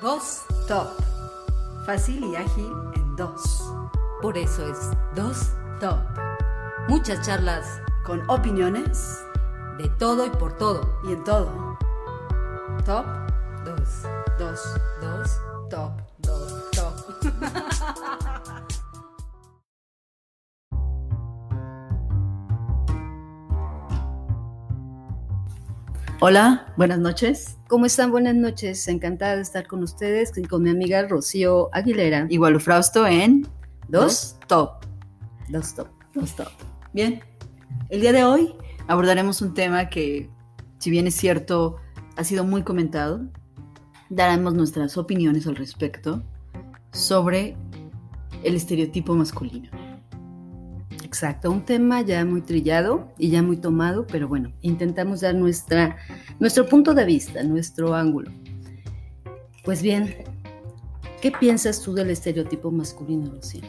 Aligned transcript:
Dos 0.00 0.44
Top. 0.68 0.88
Fácil 1.84 2.24
y 2.24 2.36
ágil 2.36 2.72
en 2.94 3.16
dos. 3.16 3.72
Por 4.22 4.36
eso 4.36 4.66
es 4.66 4.90
Dos 5.14 5.52
Top. 5.80 5.98
Muchas 6.88 7.26
charlas 7.26 7.80
Con 8.04 8.28
opiniones 8.28 9.22
de 9.78 9.88
todo 9.98 10.26
y 10.26 10.30
por 10.30 10.52
todo. 10.56 11.00
y 11.04 11.12
en 11.12 11.24
todo. 11.24 11.78
Top 12.84 13.06
dos, 13.66 14.02
dos, 14.38 14.60
dos, 15.00 15.40
top, 15.68 15.90
Hola, 26.28 26.74
buenas 26.76 26.98
noches. 26.98 27.56
¿Cómo 27.68 27.86
están? 27.86 28.10
Buenas 28.10 28.34
noches. 28.34 28.88
Encantada 28.88 29.36
de 29.36 29.42
estar 29.42 29.68
con 29.68 29.84
ustedes 29.84 30.36
y 30.36 30.42
con 30.42 30.60
mi 30.60 30.70
amiga 30.70 31.06
Rocío 31.06 31.72
Aguilera. 31.72 32.26
Igual 32.28 32.60
Frausto 32.60 33.06
en 33.06 33.46
Dos 33.86 34.36
Top. 34.48 34.84
Dos 35.48 35.76
top. 35.76 35.86
Dos 36.14 36.34
Top. 36.34 36.48
Bien, 36.92 37.20
el 37.90 38.00
día 38.00 38.10
de 38.12 38.24
hoy 38.24 38.56
abordaremos 38.88 39.40
un 39.40 39.54
tema 39.54 39.88
que, 39.88 40.28
si 40.78 40.90
bien 40.90 41.06
es 41.06 41.14
cierto, 41.14 41.76
ha 42.16 42.24
sido 42.24 42.42
muy 42.42 42.64
comentado, 42.64 43.20
daremos 44.10 44.52
nuestras 44.52 44.96
opiniones 44.96 45.46
al 45.46 45.54
respecto 45.54 46.24
sobre 46.90 47.56
el 48.42 48.56
estereotipo 48.56 49.14
masculino. 49.14 49.70
Exacto, 51.06 51.52
un 51.52 51.64
tema 51.64 52.02
ya 52.02 52.24
muy 52.24 52.40
trillado 52.40 53.12
y 53.16 53.30
ya 53.30 53.40
muy 53.40 53.58
tomado, 53.58 54.08
pero 54.08 54.26
bueno, 54.26 54.50
intentamos 54.60 55.20
dar 55.20 55.36
nuestra, 55.36 55.96
nuestro 56.40 56.66
punto 56.66 56.94
de 56.94 57.04
vista, 57.04 57.44
nuestro 57.44 57.94
ángulo. 57.94 58.32
Pues 59.64 59.82
bien, 59.82 60.16
¿qué 61.22 61.30
piensas 61.30 61.80
tú 61.80 61.94
del 61.94 62.10
estereotipo 62.10 62.72
masculino, 62.72 63.30
Rocío? 63.30 63.62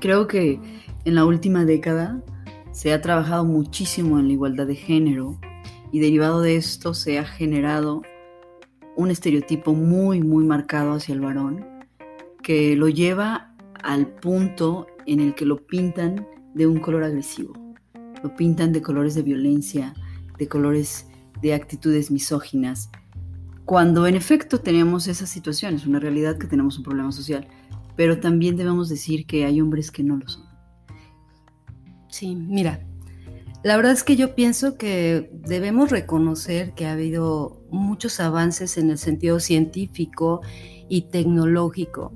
Creo 0.00 0.26
que 0.26 0.58
en 1.04 1.14
la 1.14 1.26
última 1.26 1.66
década 1.66 2.22
se 2.70 2.94
ha 2.94 3.02
trabajado 3.02 3.44
muchísimo 3.44 4.18
en 4.18 4.28
la 4.28 4.32
igualdad 4.32 4.66
de 4.66 4.76
género 4.76 5.38
y 5.92 6.00
derivado 6.00 6.40
de 6.40 6.56
esto 6.56 6.94
se 6.94 7.18
ha 7.18 7.26
generado 7.26 8.00
un 8.96 9.10
estereotipo 9.10 9.74
muy, 9.74 10.22
muy 10.22 10.46
marcado 10.46 10.94
hacia 10.94 11.12
el 11.12 11.20
varón 11.20 11.66
que 12.42 12.76
lo 12.76 12.88
lleva 12.88 13.54
al 13.82 14.06
punto 14.06 14.86
en 15.04 15.20
el 15.20 15.34
que 15.34 15.44
lo 15.44 15.58
pintan 15.66 16.31
de 16.54 16.66
un 16.66 16.80
color 16.80 17.04
agresivo, 17.04 17.52
lo 18.22 18.34
pintan 18.36 18.72
de 18.72 18.82
colores 18.82 19.14
de 19.14 19.22
violencia, 19.22 19.94
de 20.38 20.48
colores 20.48 21.06
de 21.40 21.54
actitudes 21.54 22.10
misóginas, 22.10 22.90
cuando 23.64 24.06
en 24.06 24.16
efecto 24.16 24.60
tenemos 24.60 25.06
esa 25.06 25.26
situación, 25.26 25.74
es 25.74 25.86
una 25.86 26.00
realidad 26.00 26.36
que 26.36 26.46
tenemos 26.46 26.78
un 26.78 26.84
problema 26.84 27.12
social, 27.12 27.46
pero 27.96 28.18
también 28.18 28.56
debemos 28.56 28.88
decir 28.88 29.26
que 29.26 29.44
hay 29.44 29.60
hombres 29.60 29.90
que 29.90 30.02
no 30.02 30.16
lo 30.16 30.28
son. 30.28 30.44
Sí, 32.08 32.34
mira, 32.34 32.84
la 33.62 33.76
verdad 33.76 33.92
es 33.92 34.02
que 34.02 34.16
yo 34.16 34.34
pienso 34.34 34.76
que 34.76 35.30
debemos 35.32 35.90
reconocer 35.90 36.74
que 36.74 36.86
ha 36.86 36.92
habido 36.92 37.62
muchos 37.70 38.18
avances 38.18 38.76
en 38.76 38.90
el 38.90 38.98
sentido 38.98 39.38
científico 39.38 40.40
y 40.88 41.02
tecnológico, 41.02 42.12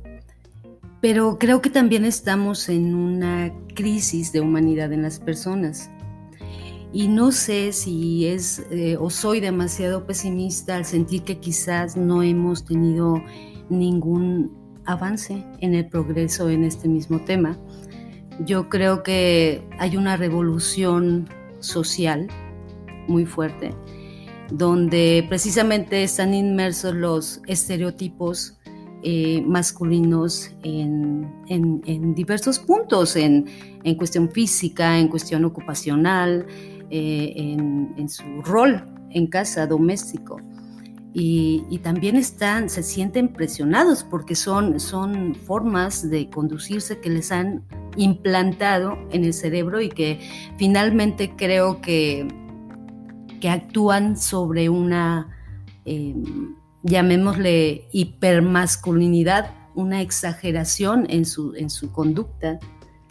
pero 1.09 1.39
creo 1.39 1.63
que 1.63 1.71
también 1.71 2.05
estamos 2.05 2.69
en 2.69 2.93
una 2.93 3.53
crisis 3.77 4.33
de 4.33 4.41
humanidad 4.41 4.93
en 4.93 5.03
las 5.03 5.21
personas. 5.21 5.89
Y 6.93 7.07
no 7.07 7.31
sé 7.31 7.71
si 7.73 8.27
es 8.27 8.67
eh, 8.73 8.97
o 8.99 9.09
soy 9.09 9.39
demasiado 9.39 10.05
pesimista 10.05 10.75
al 10.75 10.85
sentir 10.85 11.23
que 11.23 11.39
quizás 11.39 11.97
no 11.97 12.25
hemos 12.25 12.65
tenido 12.65 13.23
ningún 13.69 14.53
avance 14.85 15.45
en 15.61 15.77
el 15.77 15.87
progreso 15.87 16.51
en 16.51 16.65
este 16.65 16.89
mismo 16.89 17.21
tema. 17.21 17.57
Yo 18.45 18.69
creo 18.69 19.05
que 19.05 19.63
hay 19.79 19.97
una 19.97 20.17
revolución 20.17 21.29
social 21.61 22.27
muy 23.07 23.27
fuerte, 23.27 23.73
donde 24.51 25.25
precisamente 25.29 26.03
están 26.03 26.35
inmersos 26.35 26.97
los 26.97 27.43
estereotipos 27.47 28.57
eh, 29.09 29.41
masculinos 29.47 30.51
en, 30.65 31.33
en- 31.47 31.81
en 31.87 32.13
diversos 32.13 32.59
puntos, 32.59 33.15
en, 33.15 33.45
en 33.85 33.95
cuestión 33.95 34.29
física, 34.29 34.99
en 34.99 35.07
cuestión 35.07 35.45
ocupacional, 35.45 36.45
eh, 36.91 37.33
en, 37.37 38.09
su 38.09 38.25
rol 38.43 38.83
en 39.11 39.29
casa 39.29 39.65
doméstico. 39.69 40.41
Y, 41.15 41.79
también 41.85 42.17
están, 42.17 42.69
se 42.69 42.83
sienten 42.83 43.29
presionados 43.33 44.03
porque 44.03 44.35
son, 44.35 44.81
son 44.81 45.37
formas 45.37 46.11
de 46.11 46.29
conducirse 46.29 46.99
que 46.99 47.09
les 47.09 47.31
han 47.31 47.63
implantado 47.97 48.99
en 49.13 49.23
el 49.23 49.33
cerebro 49.33 49.81
y 49.81 49.89
que 49.89 50.19
finalmente 50.59 51.33
creo 51.37 51.81
que, 51.81 52.27
que 53.41 53.49
actúan 53.49 54.17
sobre 54.17 54.69
una, 54.69 55.29
eh, 55.85 56.13
llamémosle, 56.87 57.89
hipermasculinidad, 57.93 59.51
una 59.75 60.01
exageración 60.01 61.07
en 61.11 61.27
su, 61.27 61.55
en 61.55 61.71
su 61.71 61.93
conducta. 61.93 62.59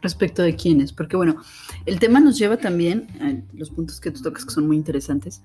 Respecto 0.01 0.43
de 0.43 0.55
quiénes, 0.55 0.93
porque 0.93 1.17
bueno, 1.17 1.37
el 1.87 1.97
tema 1.97 2.19
nos 2.19 2.37
lleva 2.37 2.57
también, 2.57 3.07
a 3.21 3.57
los 3.57 3.71
puntos 3.71 3.99
que 3.99 4.11
tú 4.11 4.21
tocas 4.21 4.45
que 4.45 4.53
son 4.53 4.67
muy 4.67 4.77
interesantes, 4.77 5.41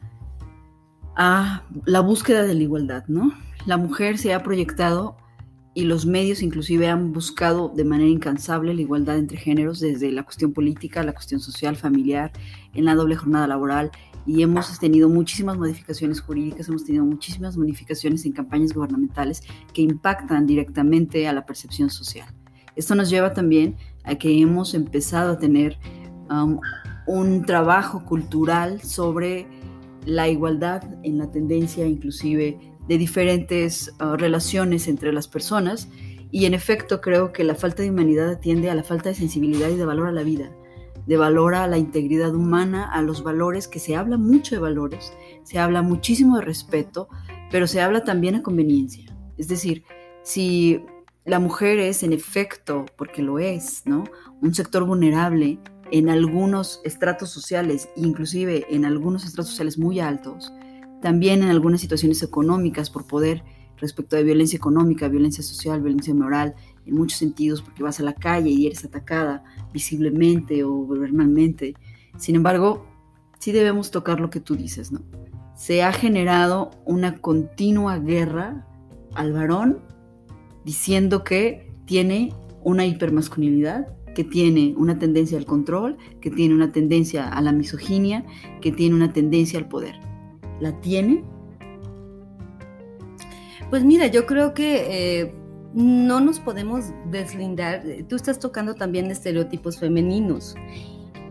a 1.17 1.63
la 1.87 2.01
búsqueda 2.01 2.43
de 2.43 2.55
la 2.55 2.63
igualdad, 2.63 3.05
¿no? 3.09 3.33
La 3.65 3.79
mujer 3.79 4.19
se 4.19 4.35
ha 4.35 4.43
proyectado 4.43 5.17
y 5.73 5.85
los 5.85 6.05
medios 6.05 6.43
inclusive 6.43 6.89
han 6.89 7.13
buscado 7.13 7.71
de 7.75 7.85
manera 7.85 8.11
incansable 8.11 8.75
la 8.75 8.81
igualdad 8.83 9.17
entre 9.17 9.39
géneros, 9.39 9.81
desde 9.81 10.13
la 10.13 10.25
cuestión 10.25 10.53
política, 10.53 11.03
la 11.03 11.15
cuestión 11.15 11.41
social, 11.41 11.77
familiar, 11.77 12.33
en 12.75 12.85
la 12.85 12.95
doble 12.95 13.17
jornada 13.17 13.47
laboral, 13.47 13.91
y 14.31 14.45
hemos 14.45 14.79
tenido 14.79 15.09
muchísimas 15.09 15.59
modificaciones 15.59 16.21
jurídicas, 16.21 16.69
hemos 16.69 16.85
tenido 16.85 17.05
muchísimas 17.05 17.57
modificaciones 17.57 18.25
en 18.25 18.33
campañas 18.33 18.73
gubernamentales 18.73 19.43
que 19.75 19.83
impactan 19.83 20.47
directamente 20.47 21.27
a 21.27 21.33
la 21.33 21.45
percepción 21.45 21.91
social. 21.91 22.29
Esto 22.77 22.95
nos 22.95 23.11
lleva 23.11 23.33
también 23.33 23.77
a 24.05 24.15
que 24.15 24.41
hemos 24.41 24.75
empezado 24.75 25.33
a 25.33 25.39
tener 25.41 25.79
um, 26.31 26.61
un 27.09 27.45
trabajo 27.45 28.05
cultural 28.05 28.81
sobre 28.83 29.49
la 30.07 30.29
igualdad 30.29 30.85
en 31.03 31.19
la 31.19 31.33
tendencia 31.33 31.85
inclusive 31.85 32.57
de 32.87 32.99
diferentes 32.99 33.93
uh, 34.01 34.17
relaciones 34.17 34.87
entre 34.87 35.13
las 35.13 35.27
personas 35.27 35.89
y 36.31 36.45
en 36.45 36.55
efecto 36.55 37.01
creo 37.01 37.33
que 37.33 37.43
la 37.43 37.57
falta 37.57 37.83
de 37.83 37.91
humanidad 37.91 38.31
atiende 38.31 38.71
a 38.71 38.77
la 38.77 38.85
falta 38.85 39.09
de 39.09 39.17
sensibilidad 39.17 39.71
y 39.71 39.77
de 39.77 39.85
valor 39.85 40.07
a 40.07 40.13
la 40.13 40.23
vida, 40.23 40.53
de 41.07 41.17
valor 41.17 41.55
a 41.55 41.67
la 41.67 41.79
integridad 41.79 42.35
humana, 42.35 42.91
a 42.93 43.03
los 43.03 43.23
valores, 43.23 43.69
que 43.69 43.79
se 43.79 43.97
habla 43.97 44.17
mucho 44.17 44.55
de 44.55 44.61
valores, 44.61 45.13
se 45.45 45.59
habla 45.59 45.83
muchísimo 45.83 46.37
de 46.37 46.45
respeto, 46.45 47.09
pero 47.51 47.67
se 47.67 47.81
habla 47.81 48.05
también 48.05 48.37
a 48.37 48.43
conveniencia. 48.43 49.05
Es 49.37 49.49
decir, 49.49 49.85
si 50.23 50.85
la 51.25 51.39
mujer 51.39 51.79
es 51.79 52.03
en 52.03 52.13
efecto, 52.13 52.87
porque 52.97 53.23
lo 53.23 53.39
es, 53.39 53.83
¿no? 53.87 54.05
Un 54.41 54.55
sector 54.55 54.85
vulnerable 54.85 55.59
en 55.91 56.09
algunos 56.09 56.81
estratos 56.85 57.31
sociales, 57.31 57.89
inclusive 57.97 58.67
en 58.71 58.85
algunos 58.85 59.25
estratos 59.25 59.51
sociales 59.51 59.79
muy 59.79 60.01
altos, 60.01 60.53
también 61.03 61.43
en 61.43 61.49
algunas 61.49 61.81
situaciones 61.81 62.23
económicas 62.23 62.91
por 62.91 63.07
poder 63.07 63.43
respecto 63.77 64.17
de 64.17 64.25
violencia 64.25 64.57
económica, 64.57 65.09
violencia 65.09 65.43
social, 65.43 65.81
violencia 65.81 66.15
moral, 66.15 66.55
en 66.91 66.97
muchos 66.97 67.19
sentidos, 67.19 67.63
porque 67.63 67.83
vas 67.83 68.01
a 68.01 68.03
la 68.03 68.15
calle 68.15 68.51
y 68.51 68.67
eres 68.67 68.85
atacada 68.85 69.43
visiblemente 69.73 70.65
o 70.65 70.87
verbalmente. 70.87 71.75
Sin 72.19 72.35
embargo, 72.35 72.87
sí 73.39 73.53
debemos 73.53 73.91
tocar 73.91 74.21
lo 74.21 74.29
que 74.29 74.41
tú 74.41 74.57
dices, 74.57 74.93
¿no? 74.93 75.01
Se 75.55 75.83
ha 75.83 75.93
generado 75.93 76.71
una 76.85 77.19
continua 77.19 77.99
guerra 77.99 78.67
al 79.15 79.33
varón 79.33 79.81
diciendo 80.65 81.23
que 81.25 81.71
tiene 81.85 82.35
una 82.63 82.85
hipermasculinidad, 82.87 83.87
que 84.15 84.25
tiene 84.25 84.75
una 84.77 84.99
tendencia 84.99 85.39
al 85.39 85.47
control, 85.47 85.97
que 86.21 86.31
tiene 86.31 86.55
una 86.55 86.73
tendencia 86.73 87.29
a 87.29 87.41
la 87.41 87.53
misoginia, 87.53 88.25
que 88.61 88.73
tiene 88.73 88.95
una 88.95 89.13
tendencia 89.13 89.59
al 89.59 89.69
poder. 89.69 89.95
¿La 90.61 90.81
tiene? 90.81 91.25
Pues 93.71 93.85
mira, 93.85 94.09
yo 94.09 94.27
creo 94.27 94.53
que 94.53 95.21
eh, 95.21 95.35
no 95.75 96.21
nos 96.21 96.41
podemos 96.41 96.87
deslindar. 97.11 97.83
Tú 98.09 98.17
estás 98.17 98.39
tocando 98.39 98.75
también 98.75 99.11
estereotipos 99.11 99.79
femeninos, 99.79 100.55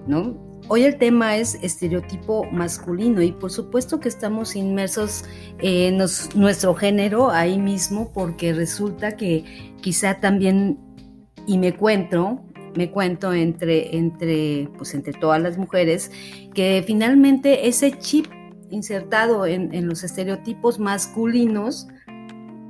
¿no? 0.07 0.49
Hoy 0.67 0.83
el 0.83 0.97
tema 0.97 1.35
es 1.37 1.55
estereotipo 1.63 2.45
masculino 2.51 3.23
y 3.23 3.31
por 3.31 3.51
supuesto 3.51 3.99
que 3.99 4.07
estamos 4.07 4.55
inmersos 4.55 5.25
en 5.59 5.97
nuestro 5.97 6.75
género 6.75 7.31
ahí 7.31 7.57
mismo 7.57 8.11
porque 8.13 8.53
resulta 8.53 9.17
que 9.17 9.73
quizá 9.81 10.19
también, 10.19 10.77
y 11.47 11.57
me 11.57 11.75
cuento, 11.75 12.41
me 12.75 12.91
cuento 12.91 13.33
entre, 13.33 13.97
entre, 13.97 14.69
pues 14.77 14.93
entre 14.93 15.13
todas 15.13 15.41
las 15.41 15.57
mujeres, 15.57 16.11
que 16.53 16.83
finalmente 16.85 17.67
ese 17.67 17.97
chip 17.97 18.27
insertado 18.69 19.47
en 19.47 19.87
los 19.87 20.03
estereotipos 20.03 20.77
masculinos 20.77 21.87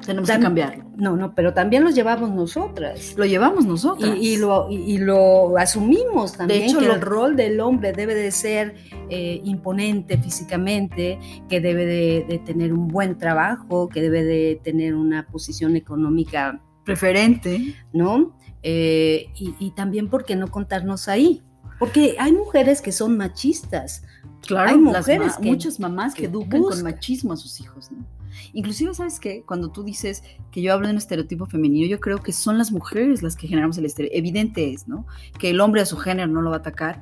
Tenemos 0.06 0.30
que 0.30 0.40
cambiarlo. 0.40 0.86
No, 0.96 1.16
no, 1.16 1.34
pero 1.36 1.54
también 1.54 1.84
los 1.84 1.96
llevamos 1.96 2.31
nosotras. 2.31 3.16
Lo 3.18 3.25
llevamos 3.25 3.66
nosotras. 3.66 4.18
Y, 4.19 4.38
lo, 4.38 4.69
y, 4.69 4.98
lo 4.98 5.57
asumimos 5.57 6.34
también. 6.34 6.62
De 6.62 6.66
hecho, 6.68 6.80
que 6.80 6.86
el 6.86 7.01
rol 7.01 7.36
del 7.36 7.60
hombre 7.60 7.94
debe 7.94 8.16
de 8.16 8.31
ser 8.31 8.75
eh, 9.10 9.42
imponente 9.44 10.18
físicamente, 10.18 11.19
que 11.48 11.62
debe 11.62 11.86
de, 11.86 12.42
tener 12.46 12.74
un 12.74 12.88
buen 12.88 13.18
trabajo, 13.18 13.90
que 13.90 14.01
debe 14.01 14.24
de 14.24 14.60
tener 14.63 14.96
una 14.96 15.28
posición 15.28 15.75
económica 15.75 16.62
preferente, 16.84 17.75
¿no? 17.94 18.36
Eh, 18.63 19.28
y, 19.36 19.72
también, 19.72 20.10
¿por 20.10 20.25
qué 20.25 20.36
no 20.36 20.50
contarnos 20.50 21.07
ahí? 21.07 21.44
Porque 21.78 22.16
hay 22.19 22.34
mujeres 22.34 22.81
que 22.81 22.92
son 22.92 23.16
machistas. 23.16 24.04
Claro, 24.45 24.69
hay 24.72 24.78
mujeres 24.78 25.40
muchas 25.42 25.80
mamás 25.80 26.13
que, 26.13 26.25
educan 26.25 26.62
con 26.62 26.84
machismo 26.84 27.34
a 27.34 27.38
sus 27.38 27.60
hijos, 27.60 27.92
¿no? 27.92 28.19
Inclusive, 28.54 28.94
¿sabes 28.94 29.20
qué? 29.20 29.44
Cuando 29.46 29.72
tú 29.72 29.84
dices 29.84 30.24
que 30.52 30.62
yo 30.62 30.74
hablo 30.74 30.88
de 30.88 30.94
un 30.94 30.98
estereotipo 30.98 31.46
femenino, 31.46 31.88
yo 31.88 32.00
creo 32.00 32.20
que 32.20 32.31
son 32.31 32.58
las 32.58 32.72
mujeres 32.72 33.24
las 33.24 33.36
que 33.36 33.48
generamos 33.48 33.78
el 33.78 33.86
estereotipo. 33.86 34.20
Evidente 34.20 34.74
es, 34.74 34.88
¿no? 34.88 35.06
Que 35.38 35.50
el 35.50 35.62
hombre 35.62 35.81
a 35.81 35.86
su 35.86 35.98
género 35.98 36.28
no 36.28 36.42
lo 36.42 36.50
va 36.50 36.58
a 36.58 36.60
atacar. 36.60 37.02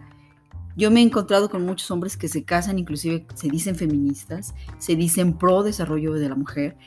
Yo 0.76 0.92
me 0.92 1.00
he 1.00 1.04
encontrado 1.04 1.50
con 1.50 1.66
muchos 1.66 1.90
hombres 1.90 2.18
que 2.18 2.28
se 2.28 2.44
casan, 2.44 2.78
inclusive 2.78 3.26
se 3.34 3.50
dicen 3.50 3.76
feministas, 3.76 4.54
se 4.78 4.96
dicen 4.96 5.38
pro 5.38 5.64
desarrollo 5.64 6.14
de 6.14 6.30
la 6.30 6.36
mujer, 6.36 6.78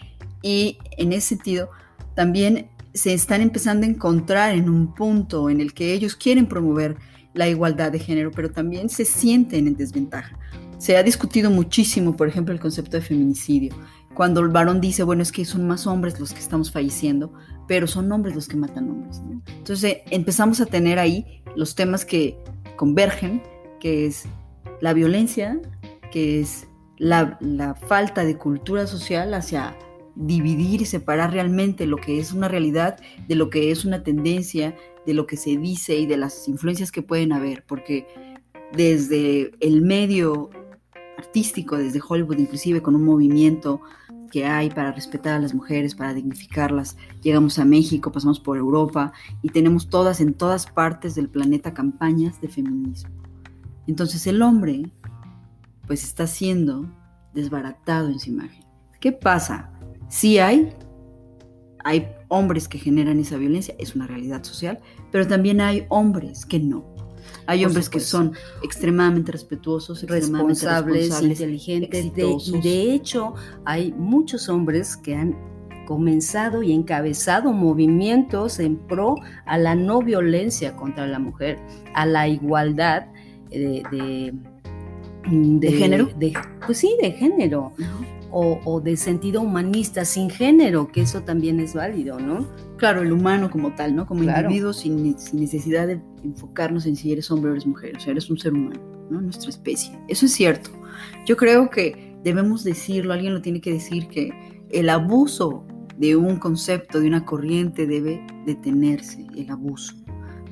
y 0.43 0.79
en 0.97 1.13
ese 1.13 1.31
sentido 1.31 1.71
también 2.15 2.69
se 2.95 3.13
están 3.15 3.41
empezando 3.41 3.87
a 3.87 3.91
encontrar 3.91 4.55
en 4.55 4.69
un 4.71 4.95
punto 4.95 5.51
en 5.51 5.61
el 5.61 5.75
que 5.75 5.93
ellos 5.93 6.15
quieren 6.15 6.47
promover 6.47 6.97
la 7.35 7.49
igualdad 7.49 7.93
de 7.93 7.99
género, 7.99 8.31
pero 8.31 8.51
también 8.51 8.89
se 8.89 9.05
sienten 9.05 9.67
en 9.67 9.77
desventaja. 9.77 10.39
Se 10.79 10.97
ha 10.97 11.03
discutido 11.03 11.51
muchísimo, 11.51 12.17
por 12.17 12.29
ejemplo, 12.29 12.55
el 12.55 12.61
concepto 12.61 12.97
de 12.97 13.03
feminicidio 13.03 13.75
cuando 14.15 14.41
el 14.41 14.49
varón 14.49 14.81
dice, 14.81 15.03
bueno, 15.03 15.23
es 15.23 15.33
que 15.33 15.45
son 15.45 15.67
más 15.67 15.87
hombres 15.87 16.19
los 16.19 16.33
que 16.33 16.41
estamos 16.41 16.73
falleciendo, 16.73 17.33
pero 17.69 17.87
son 17.87 18.11
hombres 18.11 18.35
los 18.35 18.49
que 18.49 18.57
matan 18.57 18.91
hombres. 18.91 19.23
Entonces 19.57 19.99
empezamos 20.11 20.61
a 20.61 20.67
tener 20.67 20.99
ahí 20.99 21.43
los 21.55 21.75
temas 21.75 22.05
que 22.05 22.37
convergen, 22.77 23.43
que 23.79 24.07
es 24.07 24.25
la 24.81 24.93
violencia, 24.93 25.61
que 26.11 26.41
es 26.41 26.67
la, 26.99 27.39
la 27.41 27.75
falta 27.75 28.25
de 28.25 28.37
cultura 28.37 28.87
social 28.87 29.33
hacia 29.35 29.77
dividir 30.17 30.83
y 30.83 30.85
separar 30.85 31.33
realmente 31.33 31.87
lo 31.87 31.97
que 31.97 32.19
es 32.19 32.33
una 32.33 32.49
realidad 32.49 32.99
de 33.29 33.35
lo 33.37 33.49
que 33.49 33.71
es 33.71 33.85
una 33.85 34.03
tendencia, 34.03 34.75
de 35.07 35.15
lo 35.15 35.27
que 35.27 35.37
se 35.37 35.57
dice 35.57 35.97
y 35.97 36.07
de 36.07 36.17
las 36.17 36.49
influencias 36.49 36.93
que 36.93 37.03
pueden 37.03 37.33
haber, 37.33 37.65
porque 37.65 38.07
desde 38.73 39.53
el 39.61 39.83
medio 39.83 40.51
artístico, 41.17 41.77
desde 41.77 42.01
Hollywood, 42.07 42.39
inclusive 42.39 42.83
con 42.83 42.95
un 42.95 43.05
movimiento 43.05 43.81
que 44.31 44.47
hay 44.47 44.71
para 44.71 44.93
respetar 44.93 45.35
a 45.35 45.39
las 45.39 45.55
mujeres, 45.55 45.95
para 45.95 46.15
dignificarlas. 46.15 46.97
Llegamos 47.23 47.59
a 47.59 47.65
México, 47.65 48.13
pasamos 48.13 48.41
por 48.41 48.57
Europa 48.57 49.13
y 49.43 49.51
tenemos 49.51 49.89
todas 49.91 50.21
en 50.21 50.35
todas 50.35 50.67
partes 50.67 51.15
del 51.15 51.29
planeta 51.29 51.75
campañas 51.75 52.41
de 52.41 52.49
feminismo. 52.49 53.11
Entonces 53.87 54.27
el 54.27 54.41
hombre 54.41 54.91
pues 55.87 56.05
está 56.05 56.27
siendo 56.27 56.89
desbaratado 57.35 58.09
en 58.09 58.21
su 58.21 58.31
imagen. 58.31 58.65
¿Qué 59.01 59.13
pasa? 59.13 59.73
Sí 60.09 60.39
hay, 60.39 60.73
hay 61.85 62.09
hombres 62.29 62.69
que 62.69 62.79
generan 62.79 63.19
esa 63.19 63.37
violencia, 63.37 63.75
es 63.79 63.97
una 63.97 64.07
realidad 64.07 64.45
social, 64.45 64.79
pero 65.11 65.27
también 65.27 65.61
hay 65.61 65.87
hombres 65.89 66.47
que 66.47 66.61
no. 66.61 66.85
Hay 67.47 67.65
hombres 67.65 67.89
que 67.89 68.01
son 68.01 68.33
extremadamente 68.63 69.33
respetuosos, 69.33 70.03
responsables, 70.03 71.23
inteligentes, 71.23 72.49
y 72.49 72.61
de 72.61 72.93
hecho 72.93 73.35
hay 73.65 73.93
muchos 73.93 74.49
hombres 74.49 74.97
que 74.97 75.15
han 75.15 75.37
comenzado 75.87 76.63
y 76.63 76.73
encabezado 76.73 77.53
movimientos 77.53 78.61
en 78.61 78.77
pro 78.77 79.17
a 79.45 79.59
la 79.59 79.75
no 79.75 80.01
violencia 80.01 80.77
contra 80.77 81.07
la 81.07 81.19
mujer, 81.19 81.59
a 81.95 82.07
la 82.07 82.29
igualdad 82.29 83.07
de, 83.51 83.83
de, 83.91 85.73
género. 85.73 86.09
pues 86.65 86.79
sí, 86.79 86.97
de 87.03 87.11
género 87.11 87.73
o, 88.33 88.81
de 88.81 88.97
sentido 88.97 89.41
humanista 89.41 90.05
sin 90.05 90.31
género, 90.31 90.89
que 90.89 91.03
eso 91.03 91.23
también 91.23 91.61
es 91.61 91.75
válido, 91.75 92.19
¿no? 92.19 92.47
Claro, 92.77 93.03
el 93.03 93.13
humano 93.13 93.51
como 93.51 93.75
tal, 93.75 93.95
¿no? 93.95 94.07
Como 94.07 94.23
individuo 94.23 94.73
sin, 94.73 95.17
necesidad 95.33 95.87
de 95.87 96.01
enfocarnos 96.23 96.87
en 96.87 96.97
si 96.97 97.13
eres 97.13 97.31
hombre 97.31 97.51
o 97.51 97.55
eres 97.55 97.67
mujer, 97.67 97.97
o 97.97 98.01
sea, 98.01 98.13
eres 98.13 98.31
un 98.31 98.39
ser 98.39 98.53
humano, 98.53 98.81
¿no? 99.11 99.21
Nuestra 99.21 99.51
especie. 99.51 99.99
Eso 100.09 100.27
es 100.27 100.33
cierto. 100.33 100.71
Yo 101.27 101.37
creo 101.37 101.71
que 101.71 102.17
debemos 102.25 102.65
decirlo, 102.65 103.13
alguien 103.13 103.35
lo 103.35 103.43
tiene 103.43 103.61
que 103.61 103.73
decir, 103.73 104.09
que 104.09 104.33
el 104.71 104.89
abuso 104.89 105.65
de 105.99 106.17
un 106.17 106.37
concepto, 106.37 107.01
de 107.01 107.09
una 107.09 107.25
corriente, 107.25 107.87
debe 107.87 108.25
detenerse, 108.47 109.27
el 109.37 109.51
abuso. 109.51 109.95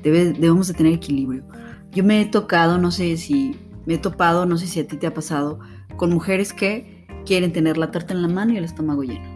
Debe, 0.03 0.33
debemos 0.33 0.69
de 0.69 0.75
tener 0.75 0.93
equilibrio. 0.93 1.45
Yo 1.93 2.05
me 2.05 2.21
he 2.21 2.27
tocado, 2.27 2.79
no 2.79 2.91
sé 2.91 3.17
si, 3.17 3.57
me 3.87 3.95
he 3.95 3.99
topado, 3.99 4.45
no 4.47 4.59
sé 4.59 4.67
si 4.67 4.81
a 4.81 4.87
ti 4.87 4.97
te 4.97 5.07
ha 5.07 5.15
pasado, 5.15 5.61
con 5.97 6.11
mujeres 6.11 6.53
que 6.53 6.98
quieren 7.27 7.53
tener 7.53 7.77
la 7.77 7.91
tarta 7.91 8.15
en 8.15 8.23
la 8.23 8.29
mano 8.29 8.53
y 8.53 8.57
el 8.57 8.65
estómago 8.65 9.03
lleno. 9.03 9.29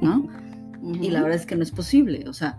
¿No? 0.00 0.28
Y 1.00 1.08
la 1.08 1.22
verdad 1.22 1.38
es 1.38 1.46
que 1.46 1.56
no 1.56 1.62
es 1.62 1.70
posible. 1.70 2.24
O 2.28 2.34
sea, 2.34 2.58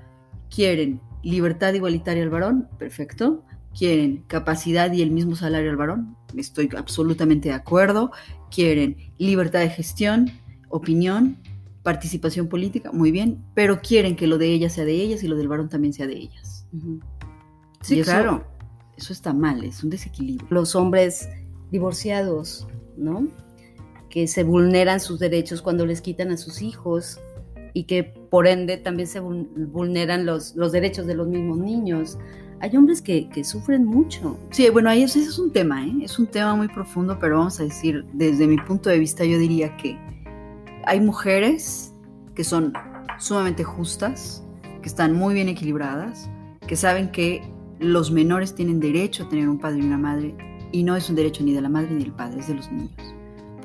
quieren 0.50 1.00
libertad 1.22 1.74
igualitaria 1.74 2.24
al 2.24 2.30
varón, 2.30 2.68
perfecto. 2.80 3.44
Quieren 3.78 4.24
capacidad 4.28 4.92
y 4.92 5.02
el 5.02 5.12
mismo 5.12 5.36
salario 5.36 5.70
al 5.70 5.78
varón, 5.78 6.18
estoy 6.36 6.70
absolutamente 6.76 7.50
de 7.50 7.56
acuerdo. 7.56 8.12
Quieren 8.50 8.98
libertad 9.18 9.60
de 9.60 9.70
gestión, 9.70 10.32
opinión, 10.70 11.38
participación 11.84 12.48
política, 12.48 12.92
muy 12.92 13.12
bien. 13.12 13.44
Pero 13.54 13.82
quieren 13.82 14.16
que 14.16 14.28
lo 14.28 14.38
de 14.38 14.48
ellas 14.48 14.74
sea 14.74 14.86
de 14.86 14.94
ellas 14.94 15.24
y 15.24 15.28
lo 15.28 15.36
del 15.36 15.48
varón 15.48 15.70
también 15.70 15.94
sea 15.94 16.08
de 16.08 16.18
ellas. 16.18 16.68
Sí, 17.82 18.02
claro. 18.02 18.44
Eso 18.98 19.12
está 19.12 19.34
mal, 19.34 19.64
es 19.64 19.84
un 19.84 19.90
desequilibrio. 19.90 20.48
Los 20.50 20.76
hombres 20.76 21.30
divorciados, 21.70 22.68
¿no? 22.98 23.28
Que 24.16 24.30
se 24.30 24.46
vulneran 24.46 25.02
sus 25.02 25.20
derechos 25.20 25.62
cuando 25.62 25.86
les 25.86 26.00
quitan 26.00 26.32
a 26.32 26.38
sus 26.38 26.62
hijos 26.62 27.20
y 27.74 27.84
que 27.84 28.06
por 28.06 28.48
ende 28.48 28.78
también 28.78 29.10
se 29.10 29.20
vulneran 29.20 30.26
los, 30.26 30.56
los 30.56 30.72
derechos 30.72 31.06
de 31.06 31.16
los 31.16 31.28
mismos 31.28 31.58
niños. 31.58 32.18
Hay 32.62 32.74
hombres 32.78 33.02
que, 33.02 33.30
sufren 33.44 33.84
mucho. 33.84 34.40
Sí, 34.52 34.70
bueno, 34.70 34.90
ahí 34.90 35.04
ese 35.04 35.20
es 35.20 35.38
un 35.38 35.52
tema, 35.52 35.86
¿eh? 35.86 35.92
es 36.02 36.18
un 36.18 36.28
tema 36.28 36.56
muy 36.56 36.70
profundo, 36.70 37.18
pero 37.20 37.40
vamos 37.40 37.60
a 37.60 37.64
decir, 37.64 38.06
desde 38.14 38.48
mi 38.48 38.56
punto 38.56 38.90
de 38.90 39.00
vista, 39.00 39.26
yo 39.26 39.38
diría 39.38 39.76
que 39.76 40.00
hay 40.86 41.02
mujeres 41.02 41.94
que 42.36 42.46
son 42.46 42.72
sumamente 43.20 43.66
justas, 43.66 44.46
que 44.82 44.88
están 44.88 45.12
muy 45.12 45.34
bien 45.34 45.50
equilibradas, 45.50 46.30
que 46.66 46.78
saben 46.78 47.12
que 47.12 47.42
los 47.80 48.12
menores 48.12 48.56
tienen 48.56 48.80
derecho 48.80 49.26
a 49.26 49.30
tener 49.30 49.50
un 49.50 49.60
padre 49.60 49.80
y 49.80 49.82
una 49.82 49.98
madre, 49.98 50.34
y 50.72 50.84
no 50.84 50.96
es 50.96 51.10
un 51.10 51.18
derecho 51.18 51.44
ni 51.44 51.52
de 51.52 51.60
la 51.60 51.68
madre 51.68 51.90
ni 51.92 52.04
del 52.06 52.14
padre, 52.14 52.40
es 52.40 52.48
de 52.48 52.54
los 52.54 52.72
niños. 52.72 53.15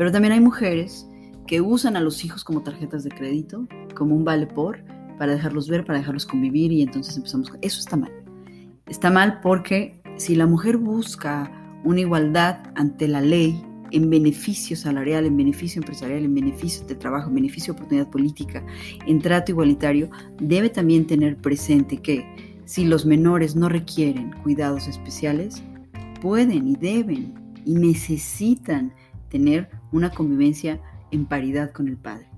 Pero 0.01 0.13
también 0.13 0.33
hay 0.33 0.41
mujeres 0.41 1.07
que 1.47 1.61
usan 1.61 1.95
a 1.95 2.01
los 2.01 2.25
hijos 2.25 2.43
como 2.43 2.63
tarjetas 2.63 3.05
de 3.05 3.11
crédito, 3.11 3.69
como 3.95 4.17
un 4.17 4.25
vale 4.25 4.47
por, 4.47 4.83
para 5.19 5.33
dejarlos 5.33 5.69
ver, 5.69 5.85
para 5.85 5.99
dejarlos 5.99 6.25
convivir 6.25 6.73
y 6.73 6.81
entonces 6.81 7.19
empezamos. 7.19 7.53
Eso 7.61 7.81
está 7.81 7.99
mal. 7.99 8.11
Está 8.87 9.11
mal 9.11 9.41
porque 9.43 10.01
si 10.17 10.37
la 10.37 10.47
mujer 10.47 10.79
busca 10.79 11.53
una 11.85 12.01
igualdad 12.01 12.63
ante 12.77 13.09
la 13.09 13.21
ley 13.21 13.63
en 13.91 14.09
beneficio 14.09 14.75
salarial, 14.75 15.27
en 15.27 15.37
beneficio 15.37 15.81
empresarial, 15.83 16.25
en 16.25 16.35
beneficio 16.35 16.87
de 16.87 16.95
trabajo, 16.95 17.29
en 17.29 17.35
beneficio 17.35 17.75
de 17.75 17.81
oportunidad 17.81 18.09
política, 18.09 18.65
en 19.07 19.19
trato 19.19 19.53
igualitario, 19.53 20.09
debe 20.41 20.71
también 20.71 21.07
tener 21.07 21.37
presente 21.37 21.99
que 21.99 22.25
si 22.65 22.87
los 22.87 23.05
menores 23.05 23.55
no 23.55 23.69
requieren 23.69 24.33
cuidados 24.45 24.89
especiales, 24.89 25.63
pueden 26.23 26.69
y 26.69 26.77
deben 26.77 27.35
y 27.67 27.75
necesitan 27.75 28.95
tener 29.31 29.71
una 29.93 30.11
convivencia 30.11 30.81
en 31.11 31.27
paridad 31.27 31.73
con 31.73 31.89
el 31.89 31.97
padre. 31.97 32.29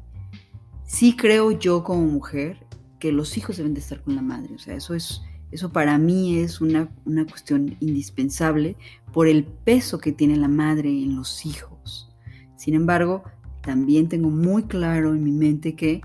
Sí 0.85 1.17
creo 1.17 1.51
yo 1.51 1.83
como 1.83 2.07
mujer 2.07 2.67
que 2.99 3.13
los 3.13 3.37
hijos 3.37 3.57
deben 3.57 3.75
de 3.75 3.81
estar 3.81 4.03
con 4.03 4.15
la 4.15 4.23
madre, 4.23 4.55
o 4.55 4.59
sea, 4.59 4.77
eso 4.77 4.95
es 4.95 5.23
eso 5.53 5.71
para 5.71 5.99
mí 5.99 6.39
es 6.39 6.63
una, 6.63 6.89
una 7.05 7.27
cuestión 7.27 7.77
indispensable 7.81 8.75
por 9.13 9.29
el 9.29 9.45
peso 9.45 9.99
que 9.99 10.11
tiene 10.11 10.37
la 10.37 10.49
madre 10.49 10.89
en 10.89 11.15
los 11.15 11.45
hijos. 11.45 12.11
Sin 12.57 12.75
embargo, 12.75 13.23
también 13.61 14.09
tengo 14.09 14.31
muy 14.31 14.63
claro 14.63 15.15
en 15.15 15.23
mi 15.23 15.31
mente 15.31 15.77
que 15.77 16.01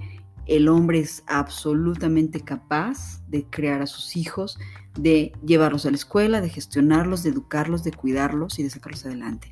el 0.48 0.68
hombre 0.68 1.00
es 1.00 1.24
absolutamente 1.28 2.42
capaz 2.42 3.22
de 3.30 3.46
crear 3.46 3.82
a 3.82 3.88
sus 3.88 4.18
hijos, 4.18 4.60
de 5.00 5.32
llevarlos 5.46 5.86
a 5.86 5.92
la 5.92 5.98
escuela, 5.98 6.42
de 6.42 6.50
gestionarlos, 6.50 7.24
de 7.24 7.30
educarlos, 7.30 7.86
de 7.86 7.94
cuidarlos 7.94 8.60
y 8.60 8.64
de 8.64 8.70
sacarlos 8.70 9.06
adelante 9.06 9.48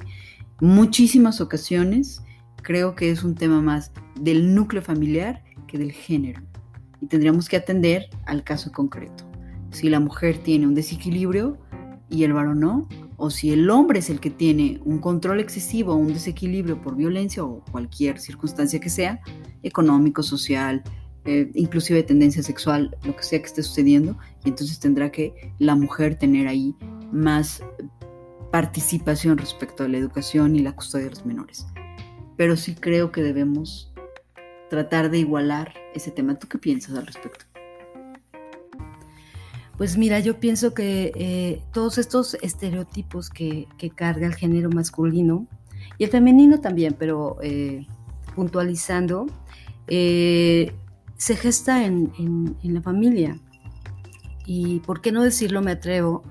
muchísimas 0.62 1.42
ocasiones 1.42 2.22
creo 2.62 2.96
que 2.96 3.12
es 3.12 3.24
un 3.24 3.36
tema 3.36 3.62
más 3.62 3.92
del 4.20 4.56
núcleo 4.56 4.82
familiar 4.82 5.44
que 5.68 5.78
del 5.78 5.92
género. 5.92 6.42
Y 7.02 7.08
tendríamos 7.08 7.48
que 7.48 7.58
atender 7.58 8.10
al 8.26 8.44
caso 8.44 8.72
concreto. 8.72 9.26
Si 9.72 9.90
la 9.90 10.00
mujer 10.00 10.38
tiene 10.38 10.68
un 10.68 10.76
desequilibrio 10.76 11.58
y 12.10 12.24
el 12.24 12.34
varón 12.34 12.60
no, 12.60 12.88
o 13.18 13.30
si 13.30 13.52
el 13.52 13.70
hombre 13.70 14.00
es 14.00 14.10
el 14.10 14.20
que 14.20 14.30
tiene 14.30 14.80
un 14.84 15.00
control 15.00 15.40
excesivo 15.40 15.94
o 15.94 15.98
un 15.98 16.14
desequilibrio 16.14 16.82
por 16.82 16.96
violencia 16.96 17.44
o 17.44 17.64
cualquier 17.72 18.20
circunstancia 18.20 18.80
que 18.80 18.90
sea, 18.90 19.22
económico, 19.64 20.24
social, 20.24 20.84
eh, 21.26 21.50
inclusive 21.56 22.00
de 22.00 22.04
tendencia 22.04 22.44
sexual, 22.44 22.96
lo 23.04 23.16
que 23.16 23.24
sea 23.24 23.40
que 23.40 23.46
esté 23.46 23.64
sucediendo, 23.64 24.18
y 24.44 24.50
entonces 24.50 24.80
tendrá 24.80 25.12
que 25.12 25.54
la 25.60 25.76
mujer 25.76 26.16
tener 26.16 26.48
ahí 26.48 26.76
más 27.12 27.64
participación 28.56 29.38
respecto 29.38 29.84
a 29.84 29.90
la 29.90 29.98
educación 29.98 30.56
y 30.56 30.60
la 30.60 30.72
custodia 30.72 31.08
de 31.08 31.10
los 31.10 31.26
menores. 31.26 31.68
Pero 32.38 32.56
sí 32.56 32.74
creo 32.74 33.12
que 33.12 33.22
debemos 33.22 33.92
tratar 34.70 35.12
de 35.12 35.18
igualar 35.18 35.74
ese 35.94 36.10
tema. 36.10 36.40
¿Tú 36.40 36.48
qué 36.48 36.58
piensas 36.58 36.96
al 36.96 37.06
respecto? 37.06 37.44
Pues 39.76 39.98
mira, 39.98 40.22
yo 40.22 40.40
pienso 40.40 40.74
que 40.74 41.12
eh, 41.16 41.64
todos 41.74 41.98
estos 41.98 42.36
estereotipos 42.36 43.30
que, 43.30 43.68
carga 43.94 44.26
el 44.26 44.36
género 44.36 44.70
masculino 44.70 45.48
y 45.98 46.06
el 46.06 46.10
femenino 46.10 46.62
también, 46.62 46.96
pero 46.98 47.36
eh, 47.42 47.86
puntualizando, 48.36 49.26
eh, 49.90 50.72
se 51.18 51.36
gesta 51.36 51.86
en, 51.86 52.56
la 52.64 52.82
familia. 52.82 53.38
Y 54.46 54.80
por 54.80 55.02
qué 55.02 55.12
no 55.12 55.24
decirlo, 55.24 55.62
me 55.62 55.72
atrevo 55.72 56.24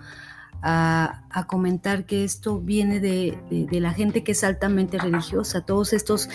a, 0.67 1.47
comentar 1.47 2.07
que 2.07 2.25
esto 2.25 2.59
viene 2.59 2.99
de, 2.99 3.37
de, 3.51 3.81
la 3.81 3.93
gente 3.93 4.25
que 4.25 4.33
es 4.33 4.43
altamente 4.45 4.99
religiosa, 4.99 5.61
todos 5.61 5.93
estos 5.93 6.31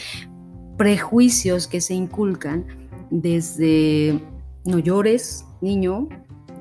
prejuicios 0.77 1.67
que 1.67 1.81
se 1.81 1.95
inculcan 1.95 2.65
desde 3.09 4.21
no 4.65 4.77
llores, 4.77 5.45
niño, 5.61 6.07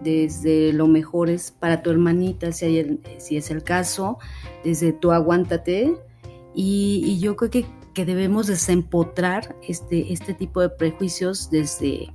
desde 0.03 0.73
lo 0.73 0.87
mejor 0.87 1.29
es 1.29 1.51
para 1.51 1.83
tu 1.83 1.91
hermanita, 1.91 2.53
si, 2.53 3.01
si 3.19 3.37
es 3.37 3.51
el 3.51 3.63
caso, 3.63 4.19
desde 4.65 4.93
tú 4.93 5.13
aguántate. 5.13 5.95
Y, 6.55 7.19
yo 7.21 7.37
creo 7.37 7.51
que, 7.51 7.67
que, 7.93 8.07
debemos 8.07 8.47
desempotrar 8.47 9.55
este, 9.69 10.13
este 10.13 10.33
tipo 10.33 10.63
de 10.63 10.71
prejuicios 10.71 11.51
desde, 11.51 12.13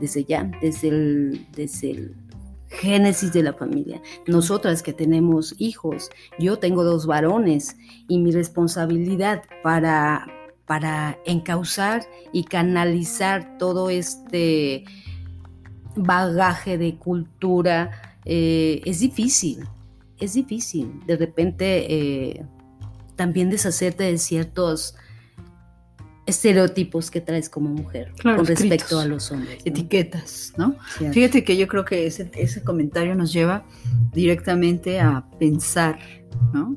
desde 0.00 0.24
ya, 0.24 0.50
desde 0.62 0.88
el, 0.88 1.46
desde 1.54 1.90
el 1.90 2.23
génesis 2.74 3.32
de 3.32 3.42
la 3.42 3.52
familia. 3.52 4.00
Nosotras 4.26 4.82
que 4.82 4.92
tenemos 4.92 5.54
hijos, 5.58 6.10
yo 6.38 6.58
tengo 6.58 6.84
dos 6.84 7.06
varones 7.06 7.76
y 8.08 8.18
mi 8.18 8.32
responsabilidad 8.32 9.42
para, 9.62 10.26
para 10.66 11.18
encauzar 11.24 12.02
y 12.32 12.44
canalizar 12.44 13.58
todo 13.58 13.90
este 13.90 14.84
bagaje 15.96 16.78
de 16.78 16.96
cultura, 16.96 18.18
eh, 18.24 18.80
es 18.84 19.00
difícil, 19.00 19.64
es 20.18 20.34
difícil. 20.34 21.00
De 21.06 21.16
repente 21.16 21.86
eh, 21.88 22.46
también 23.16 23.50
deshacerte 23.50 24.04
de 24.04 24.18
ciertos 24.18 24.96
estereotipos 26.26 27.10
que 27.10 27.20
traes 27.20 27.48
como 27.48 27.68
mujer 27.70 28.12
con 28.22 28.46
respecto 28.46 28.98
a 28.98 29.04
los 29.04 29.30
hombres. 29.30 29.58
Etiquetas, 29.64 30.52
¿no? 30.56 30.76
Fíjate 31.12 31.44
que 31.44 31.56
yo 31.56 31.68
creo 31.68 31.84
que 31.84 32.06
ese, 32.06 32.30
ese 32.34 32.62
comentario 32.62 33.14
nos 33.14 33.32
lleva 33.32 33.66
directamente 34.12 35.00
a 35.00 35.26
pensar, 35.38 35.98
¿no? 36.52 36.76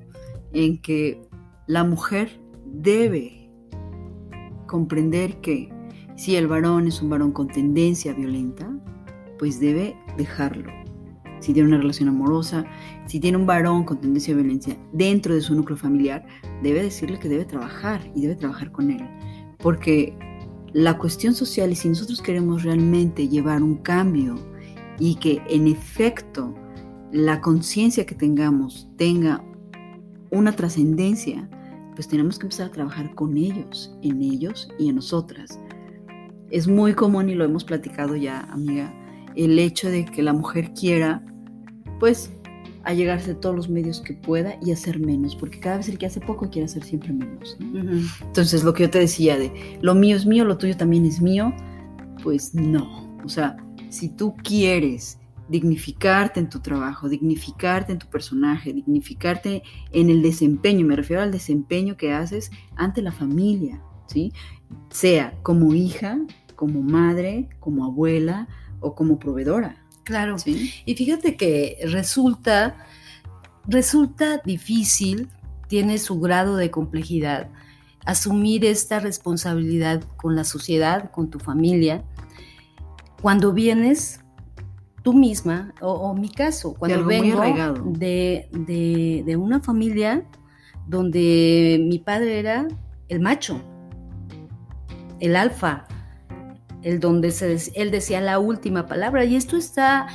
En 0.53 0.81
que 0.81 1.21
la 1.67 1.83
mujer 1.83 2.39
debe 2.65 3.49
comprender 4.67 5.39
que 5.41 5.69
si 6.15 6.35
el 6.35 6.47
varón 6.47 6.87
es 6.87 7.01
un 7.01 7.09
varón 7.09 7.31
con 7.31 7.47
tendencia 7.47 8.13
violenta, 8.13 8.69
pues 9.37 9.59
debe 9.59 9.95
dejarlo. 10.17 10.71
Si 11.39 11.53
tiene 11.53 11.69
una 11.69 11.77
relación 11.77 12.09
amorosa, 12.09 12.65
si 13.05 13.19
tiene 13.19 13.37
un 13.37 13.45
varón 13.45 13.83
con 13.83 14.01
tendencia 14.01 14.33
a 14.33 14.37
violencia 14.37 14.75
dentro 14.91 15.35
de 15.35 15.41
su 15.41 15.53
núcleo 15.53 15.77
familiar, 15.77 16.25
debe 16.63 16.81
decirle 16.81 17.19
que 17.19 17.29
debe 17.29 17.45
trabajar 17.45 18.01
y 18.15 18.21
debe 18.21 18.35
trabajar 18.35 18.71
con 18.71 18.89
él. 18.89 19.07
Porque 19.67 20.17
la 20.71 20.97
cuestión 20.97 21.33
social 21.33 21.73
y 21.73 21.75
si 21.75 21.89
nosotros 21.89 22.21
queremos 22.21 22.63
realmente 22.63 23.27
llevar 23.27 23.61
un 23.61 23.75
cambio 23.75 24.35
y 24.97 25.15
que 25.15 25.41
en 25.49 25.67
efecto 25.67 26.55
la 27.11 27.41
conciencia 27.41 28.05
que 28.05 28.15
tengamos 28.15 28.87
tenga 28.95 29.43
una 30.31 30.53
trascendencia, 30.53 31.49
pues 31.95 32.07
tenemos 32.07 32.39
que 32.39 32.45
empezar 32.45 32.67
a 32.67 32.71
trabajar 32.71 33.13
con 33.13 33.35
ellos, 33.35 33.93
en 34.03 34.21
ellos 34.21 34.69
y 34.79 34.87
en 34.87 34.95
nosotras. 34.95 35.59
Es 36.49 36.69
muy 36.69 36.93
común 36.93 37.27
y 37.29 37.35
lo 37.35 37.43
hemos 37.43 37.65
platicado 37.65 38.15
ya, 38.15 38.43
amiga, 38.43 38.93
el 39.35 39.59
hecho 39.59 39.89
de 39.89 40.05
que 40.05 40.23
la 40.23 40.31
mujer 40.31 40.71
quiera, 40.79 41.25
pues, 41.99 42.31
allegarse 42.87 43.31
a 43.31 43.39
todos 43.39 43.55
los 43.55 43.69
medios 43.69 43.99
que 43.99 44.13
pueda 44.13 44.57
y 44.63 44.71
hacer 44.71 44.99
menos, 44.99 45.35
porque 45.35 45.59
cada 45.59 45.77
vez 45.77 45.89
el 45.89 45.97
que 45.97 46.05
hace 46.05 46.21
poco 46.21 46.49
quiere 46.49 46.65
hacer 46.65 46.83
siempre 46.83 47.11
menos. 47.11 47.57
Entonces, 48.21 48.63
lo 48.63 48.73
que 48.73 48.83
yo 48.83 48.89
te 48.89 48.99
decía 48.99 49.37
de 49.37 49.51
lo 49.81 49.93
mío 49.93 50.15
es 50.15 50.25
mío, 50.25 50.45
lo 50.45 50.57
tuyo 50.57 50.77
también 50.77 51.05
es 51.05 51.21
mío, 51.21 51.53
pues 52.23 52.55
no. 52.55 53.07
O 53.25 53.29
sea, 53.29 53.57
si 53.89 54.07
tú 54.07 54.35
quieres 54.41 55.19
dignificarte 55.49 56.39
en 56.39 56.49
tu 56.49 56.59
trabajo, 56.59 57.09
dignificarte 57.09 57.91
en 57.91 57.99
tu 57.99 58.07
personaje, 58.07 58.73
dignificarte 58.73 59.63
en 59.91 60.09
el 60.09 60.21
desempeño, 60.21 60.85
me 60.85 60.95
refiero 60.95 61.21
al 61.21 61.31
desempeño 61.31 61.97
que 61.97 62.13
haces 62.13 62.51
ante 62.77 63.01
la 63.01 63.11
familia, 63.11 63.81
¿sí? 64.07 64.31
Sea 64.89 65.37
como 65.43 65.73
hija, 65.73 66.19
como 66.55 66.81
madre, 66.81 67.49
como 67.59 67.83
abuela, 67.83 68.47
o 68.79 68.95
como 68.95 69.19
proveedora. 69.19 69.83
Claro. 70.07 70.37
Y 70.45 70.95
fíjate 70.95 71.35
que 71.35 71.79
resulta, 71.83 72.77
resulta 73.67 74.37
difícil, 74.45 75.27
tiene 75.67 75.97
su 75.97 76.21
grado 76.21 76.55
de 76.55 76.71
complejidad, 76.71 77.49
asumir 78.05 78.63
esta 78.63 79.01
responsabilidad 79.01 80.01
con 80.15 80.37
la 80.37 80.45
sociedad, 80.45 81.11
con 81.11 81.29
tu 81.29 81.39
familia, 81.39 82.05
cuando 83.21 83.51
vienes 83.51 84.21
tú 85.03 85.13
misma, 85.13 85.73
o, 85.81 86.13
mi 86.13 86.29
caso, 86.29 86.73
cuando 86.73 87.03
vengo 87.03 87.41
de, 87.83 88.47
de, 88.53 89.23
de 89.25 89.35
una 89.35 89.59
familia 89.59 90.25
donde 90.87 91.85
mi 91.85 91.99
padre 91.99 92.39
era 92.39 92.65
el 93.09 93.19
macho, 93.19 93.61
el 95.19 95.35
alfa, 95.35 95.85
el 96.83 96.99
donde 96.99 97.31
se, 97.31 97.57
él 97.75 97.91
decía 97.91 98.21
la 98.21 98.39
última 98.39 98.85
palabra. 98.85 99.25
Y 99.25 99.35
esto 99.35 99.57
está, 99.57 100.07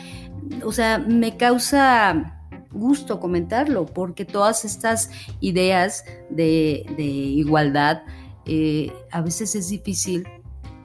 o 0.64 0.72
sea, 0.72 0.98
me 0.98 1.36
causa 1.36 2.38
gusto 2.70 3.20
comentarlo, 3.20 3.86
porque 3.86 4.24
todas 4.24 4.64
estas 4.64 5.10
ideas 5.40 6.04
de, 6.30 6.84
igualdad 6.98 8.02
eh, 8.46 8.92
a 9.10 9.20
veces 9.20 9.54
es 9.54 9.68
difícil 9.68 10.26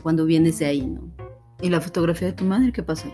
cuando 0.03 0.25
vienes 0.25 0.59
de 0.59 0.65
ahí, 0.65 0.85
¿no? 0.85 1.11
¿Y 1.61 1.69
la 1.69 1.81
fotografía 1.81 2.27
de 2.27 2.33
tu 2.33 2.43
madre 2.43 2.71
qué 2.71 2.83
pasa? 2.83 3.07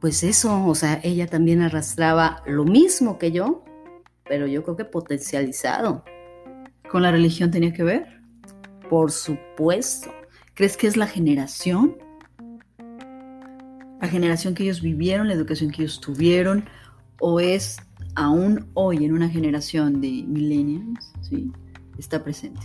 Pues 0.00 0.24
eso, 0.24 0.66
o 0.66 0.74
sea, 0.74 1.00
ella 1.04 1.26
también 1.26 1.62
arrastraba 1.62 2.42
lo 2.46 2.64
mismo 2.64 3.18
que 3.18 3.30
yo, 3.30 3.62
pero 4.24 4.46
yo 4.46 4.64
creo 4.64 4.76
que 4.76 4.84
potencializado. 4.84 6.04
¿Con 6.90 7.02
la 7.02 7.12
religión 7.12 7.50
tenía 7.50 7.72
que 7.72 7.84
ver? 7.84 8.20
Por 8.88 9.12
supuesto. 9.12 10.10
¿Crees 10.60 10.76
que 10.76 10.88
es 10.88 10.98
la 10.98 11.06
generación? 11.06 11.96
La 13.98 14.08
generación 14.08 14.52
que 14.52 14.64
ellos 14.64 14.82
vivieron, 14.82 15.26
la 15.28 15.32
educación 15.32 15.70
que 15.70 15.80
ellos 15.80 16.02
tuvieron, 16.02 16.66
o 17.18 17.40
es 17.40 17.78
aún 18.14 18.68
hoy 18.74 19.06
en 19.06 19.14
una 19.14 19.30
generación 19.30 20.02
de 20.02 20.22
millennials, 20.28 21.14
¿sí? 21.22 21.50
Está 21.98 22.22
presente. 22.22 22.60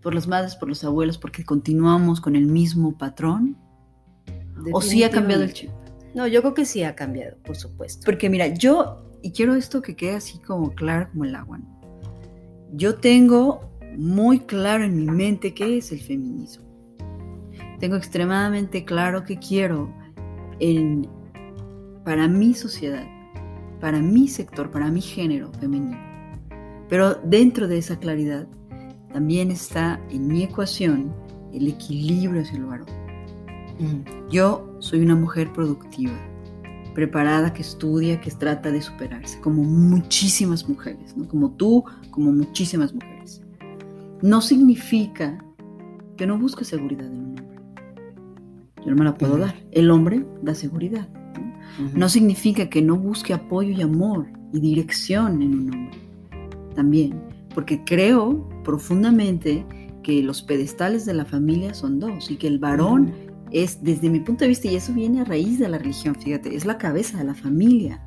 Por 0.00 0.14
las 0.14 0.26
madres, 0.26 0.56
por 0.56 0.70
los 0.70 0.82
abuelos, 0.82 1.18
porque 1.18 1.44
continuamos 1.44 2.22
con 2.22 2.36
el 2.36 2.46
mismo 2.46 2.96
patrón. 2.96 3.58
¿O 4.72 4.80
sí 4.80 5.04
ha 5.04 5.10
cambiado 5.10 5.42
el 5.42 5.52
chip? 5.52 5.68
No, 6.14 6.26
yo 6.26 6.40
creo 6.40 6.54
que 6.54 6.64
sí 6.64 6.84
ha 6.84 6.94
cambiado, 6.94 7.36
por 7.44 7.56
supuesto. 7.56 8.00
Porque 8.06 8.30
mira, 8.30 8.46
yo, 8.46 9.10
y 9.20 9.32
quiero 9.32 9.56
esto 9.56 9.82
que 9.82 9.94
quede 9.94 10.14
así 10.14 10.38
como 10.38 10.74
claro 10.74 11.10
como 11.10 11.26
el 11.26 11.34
agua, 11.34 11.60
yo 12.72 12.94
tengo 12.94 13.60
muy 13.94 14.38
claro 14.38 14.84
en 14.84 14.96
mi 14.96 15.04
mente 15.04 15.52
qué 15.52 15.76
es 15.76 15.92
el 15.92 16.00
feminismo. 16.00 16.65
Tengo 17.78 17.96
extremadamente 17.96 18.84
claro 18.84 19.24
que 19.24 19.38
quiero 19.38 19.92
en, 20.60 21.06
para 22.04 22.28
mi 22.28 22.54
sociedad, 22.54 23.04
para 23.80 24.00
mi 24.00 24.28
sector, 24.28 24.70
para 24.70 24.90
mi 24.90 25.00
género 25.00 25.52
femenino. 25.60 25.98
Pero 26.88 27.14
dentro 27.24 27.68
de 27.68 27.78
esa 27.78 27.98
claridad 27.98 28.46
también 29.12 29.50
está 29.50 30.00
en 30.10 30.28
mi 30.28 30.44
ecuación 30.44 31.12
el 31.52 31.68
equilibrio 31.68 32.42
hacia 32.42 32.58
el 32.58 32.64
varón. 32.64 32.86
Yo 34.30 34.74
soy 34.78 35.00
una 35.00 35.14
mujer 35.14 35.52
productiva, 35.52 36.14
preparada, 36.94 37.52
que 37.52 37.60
estudia, 37.60 38.20
que 38.20 38.30
trata 38.30 38.70
de 38.70 38.80
superarse, 38.80 39.38
como 39.40 39.62
muchísimas 39.62 40.66
mujeres, 40.66 41.14
como 41.28 41.50
tú, 41.50 41.84
como 42.10 42.32
muchísimas 42.32 42.94
mujeres. 42.94 43.42
No 44.22 44.40
significa 44.40 45.38
que 46.16 46.26
no 46.26 46.38
busque 46.38 46.64
seguridad 46.64 47.06
en 47.06 47.35
yo 48.86 48.92
no 48.92 48.96
me 48.98 49.04
la 49.04 49.14
puedo 49.14 49.36
dar. 49.36 49.56
El 49.72 49.90
hombre 49.90 50.24
da 50.42 50.54
seguridad. 50.54 51.08
¿no? 51.92 52.08
significa 52.08 52.70
que 52.70 52.80
no 52.80 52.96
busque 52.96 53.34
apoyo 53.34 53.70
y 53.70 53.82
amor 53.82 54.26
y 54.52 54.60
dirección 54.60 55.42
en 55.42 55.54
un 55.54 55.74
hombre. 55.74 55.98
También, 56.74 57.20
porque 57.52 57.82
creo 57.84 58.48
profundamente 58.62 59.66
que 60.02 60.22
los 60.22 60.40
pedestales 60.40 61.04
de 61.04 61.14
la 61.14 61.24
familia 61.24 61.74
son 61.74 61.98
dos 61.98 62.30
y 62.30 62.36
que 62.36 62.46
el 62.46 62.60
varón 62.60 63.12
es, 63.50 63.82
desde 63.82 64.08
mi 64.08 64.20
punto 64.20 64.44
de 64.44 64.48
vista, 64.48 64.68
y 64.68 64.76
eso 64.76 64.92
viene 64.92 65.20
a 65.20 65.24
raíz 65.24 65.58
de 65.58 65.68
la 65.68 65.78
religión, 65.78 66.14
fíjate, 66.14 66.54
es 66.54 66.64
la 66.64 66.78
cabeza 66.78 67.18
de 67.18 67.24
la 67.24 67.34
familia. 67.34 68.02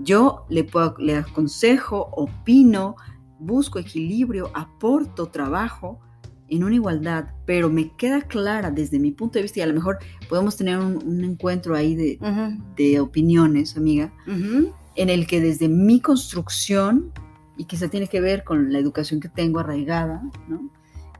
Yo 0.00 0.44
le, 0.48 0.64
puedo, 0.64 0.96
le 0.98 1.16
aconsejo, 1.16 2.08
opino, 2.12 2.96
busco 3.38 3.78
equilibrio, 3.78 4.50
aporto 4.54 5.26
trabajo 5.26 6.00
en 6.50 6.64
una 6.64 6.74
igualdad, 6.74 7.26
pero 7.46 7.70
me 7.70 7.94
queda 7.96 8.22
clara 8.22 8.70
desde 8.70 8.98
mi 8.98 9.12
punto 9.12 9.38
de 9.38 9.42
vista, 9.42 9.60
y 9.60 9.62
a 9.62 9.66
lo 9.66 9.74
mejor 9.74 9.98
podemos 10.28 10.56
tener 10.56 10.78
un, 10.78 11.24
encuentro 11.24 11.76
ahí 11.76 11.94
de, 11.94 13.00
opiniones, 13.00 13.76
amiga, 13.76 14.12
en 14.96 15.08
el 15.08 15.26
que 15.26 15.40
desde 15.40 15.68
mi 15.68 16.00
construcción, 16.00 17.12
y 17.56 17.64
se 17.76 17.88
tiene 17.88 18.08
que 18.08 18.20
ver 18.20 18.42
con 18.42 18.72
la 18.72 18.78
educación 18.78 19.20
que 19.20 19.28
tengo 19.28 19.60
arraigada, 19.60 20.22
¿no? 20.48 20.70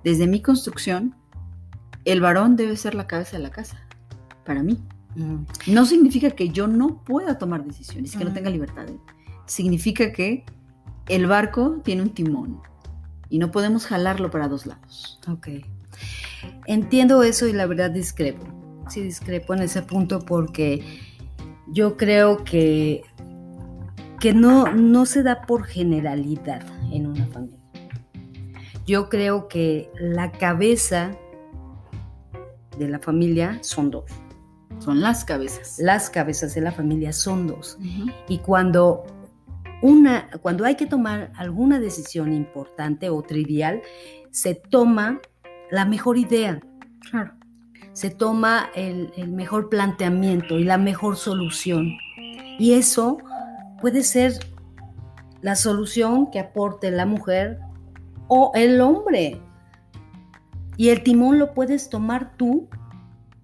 desde 0.03 0.27
mi 0.27 0.43
construcción, 0.43 1.15
el 2.05 2.21
varón 2.21 2.57
debe 2.57 2.77
ser 2.77 2.95
la 2.95 3.07
cabeza 3.07 3.37
de 3.37 3.43
la 3.43 3.51
casa, 3.51 3.87
para 4.45 4.63
mí. 4.63 4.79
No 5.67 5.87
significa 5.87 6.31
que 6.31 6.51
yo 6.51 6.67
no 6.67 7.03
pueda 7.05 7.37
tomar 7.39 7.65
decisiones, 7.65 8.17
que 8.17 8.25
no 8.25 8.33
tenga 8.33 8.49
libertad. 8.49 8.87
Significa 9.47 10.13
que 10.13 10.45
el 11.09 11.27
barco 11.27 11.81
tiene 11.85 12.03
un 12.03 12.11
timón 12.11 12.61
y 13.31 13.39
no 13.39 13.51
podemos 13.51 13.87
jalarlo 13.87 14.31
para 14.31 14.49
dos 14.49 14.67
lados. 14.67 15.19
Ok. 15.29 15.49
Entiendo 16.67 17.23
eso 17.23 17.47
y 17.47 17.53
la 17.53 17.67
verdad 17.67 17.91
discrepo. 17.91 18.45
Sí, 18.89 19.03
discrepo 19.03 19.55
en 19.55 19.63
ese 19.63 19.83
punto 19.83 20.21
porque 20.21 20.85
yo 21.69 21.97
creo 21.97 22.45
que, 22.45 23.03
que 24.19 24.35
no, 24.35 24.73
no 24.73 25.07
se 25.07 25.23
da 25.23 25.43
por 25.43 25.65
generalidad 25.65 26.63
en 26.91 27.07
una 27.07 27.27
familia. 27.27 27.59
Yo 28.87 29.09
creo 29.09 29.47
que 29.47 29.89
la 30.01 30.33
cabeza 30.33 31.13
de 32.77 32.89
la 32.89 32.99
familia 32.99 33.59
son 33.63 33.93
dos. 33.93 34.11
Son 34.81 35.01
las 35.01 35.25
cabezas. 35.25 35.79
Las 35.79 36.11
cabezas 36.11 36.55
de 36.55 36.63
la 36.63 36.73
familia 36.73 37.13
son 37.13 37.47
dos. 37.47 37.79
Y 38.29 38.39
cuando 38.39 39.05
una, 39.83 40.29
cuando 40.43 40.65
hay 40.65 40.75
que 40.75 40.87
tomar 40.87 41.33
alguna 41.37 41.81
decisión 41.81 42.33
importante 42.33 43.09
o 43.09 43.23
trivial, 43.23 43.83
se 44.31 44.55
toma 44.55 45.21
la 45.71 45.85
mejor 45.85 46.19
idea. 46.19 46.61
Claro. 47.11 47.33
Se 47.93 48.11
toma 48.11 48.71
el, 48.75 49.13
el 49.17 49.29
mejor 49.29 49.69
planteamiento 49.69 50.59
y 50.59 50.65
la 50.65 50.79
mejor 50.79 51.17
solución. 51.17 51.97
Y 52.59 52.75
eso 52.75 53.19
puede 53.81 54.03
ser 54.03 54.35
la 55.41 55.57
solución 55.57 56.31
que 56.31 56.39
aporte 56.41 56.91
la 56.91 57.07
mujer 57.07 57.59
o 58.29 58.53
el 58.55 58.81
hombre. 58.81 59.41
Y 60.77 60.91
el 60.91 61.03
timón 61.03 61.39
lo 61.39 61.53
puedes 61.53 61.91
tomar 61.91 62.37
tú 62.37 62.69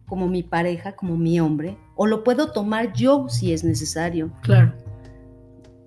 como 0.06 0.28
mi 0.28 0.42
pareja, 0.42 0.94
como 0.94 1.16
mi 1.16 1.40
hombre, 1.40 1.76
o 1.96 2.06
lo 2.06 2.22
puedo 2.22 2.52
tomar 2.52 2.92
yo 2.92 3.28
si 3.28 3.52
es 3.52 3.64
necesario. 3.64 4.30
Claro. 4.42 4.72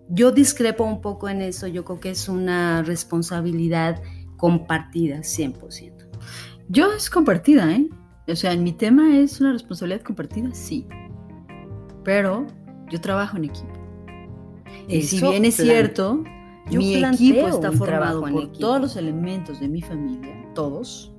Yo 0.10 0.32
discrepo 0.32 0.84
un 0.84 1.02
poco 1.02 1.30
en 1.30 1.42
eso, 1.42 1.68
yo 1.68 1.86
creo 1.86 2.00
que 2.00 2.10
es 2.10 2.28
una 2.28 2.82
responsabilidad 2.82 4.02
compartida, 4.38 5.18
100%. 5.20 6.08
Yo 6.68 6.92
es 6.92 7.10
compartida, 7.10 7.72
¿eh? 7.72 7.88
O 8.28 8.36
sea, 8.36 8.54
en 8.54 8.64
mi 8.64 8.74
tema 8.74 9.18
es 9.18 9.40
una 9.40 9.54
responsabilidad 9.54 10.02
compartida, 10.02 10.50
sí. 10.54 10.88
Pero 12.04 12.48
yo 12.90 13.00
trabajo 13.02 13.38
en 13.38 13.46
equipo. 13.46 13.74
Y 14.88 15.04
si 15.04 15.22
bien 15.22 15.46
es 15.46 15.56
cierto, 15.56 16.24
mi 16.72 16.96
equipo 16.96 17.48
está 17.48 17.72
formado 17.72 18.22
por 18.22 18.52
todos 18.54 18.82
los 18.82 18.96
elementos 18.96 19.60
de 19.60 19.68
mi 19.68 19.82
familia, 19.82 20.36
todos. 20.56 21.14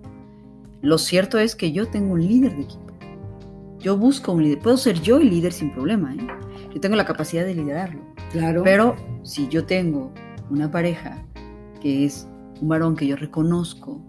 Lo 0.82 0.98
cierto 0.98 1.38
es 1.38 1.54
que 1.54 1.72
yo 1.72 1.88
tengo 1.88 2.14
un 2.14 2.26
líder 2.26 2.56
de 2.56 2.62
equipo. 2.62 2.86
Yo 3.78 3.96
busco 3.96 4.32
un 4.32 4.42
líder. 4.42 4.58
Puedo 4.58 4.76
ser 4.76 5.00
yo 5.00 5.18
el 5.18 5.30
líder 5.30 5.52
sin 5.52 5.72
problema. 5.72 6.14
¿eh? 6.14 6.26
Yo 6.74 6.80
tengo 6.80 6.96
la 6.96 7.04
capacidad 7.04 7.44
de 7.44 7.54
liderarlo. 7.54 8.09
Claro. 8.30 8.62
Pero 8.62 8.96
si 9.22 9.48
yo 9.48 9.64
tengo 9.64 10.12
una 10.50 10.70
pareja 10.70 11.22
que 11.80 12.04
es 12.04 12.26
un 12.60 12.68
varón 12.68 12.96
que 12.96 13.06
yo 13.06 13.16
reconozco, 13.16 14.00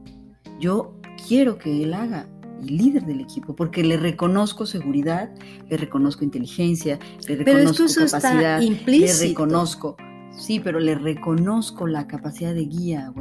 yo 0.60 0.93
quiero 1.27 1.57
que 1.57 1.84
él 1.84 1.93
haga 1.93 2.27
el 2.62 2.77
líder 2.77 3.05
del 3.05 3.21
equipo, 3.21 3.55
porque 3.55 3.84
le 3.84 3.97
reconozco 3.97 4.65
seguridad, 4.65 5.31
le 5.69 5.77
reconozco 5.77 6.23
inteligencia, 6.23 6.99
le 7.27 7.36
reconozco 7.38 7.86
capacidad, 7.88 8.62
le 8.62 9.13
reconozco, 9.13 9.97
sí, 10.36 10.60
pero 10.60 10.79
le 10.79 10.95
reconozco 10.95 11.88
la 11.88 12.07
capacidad 12.07 12.53
de 12.53 12.65
guía, 12.65 13.12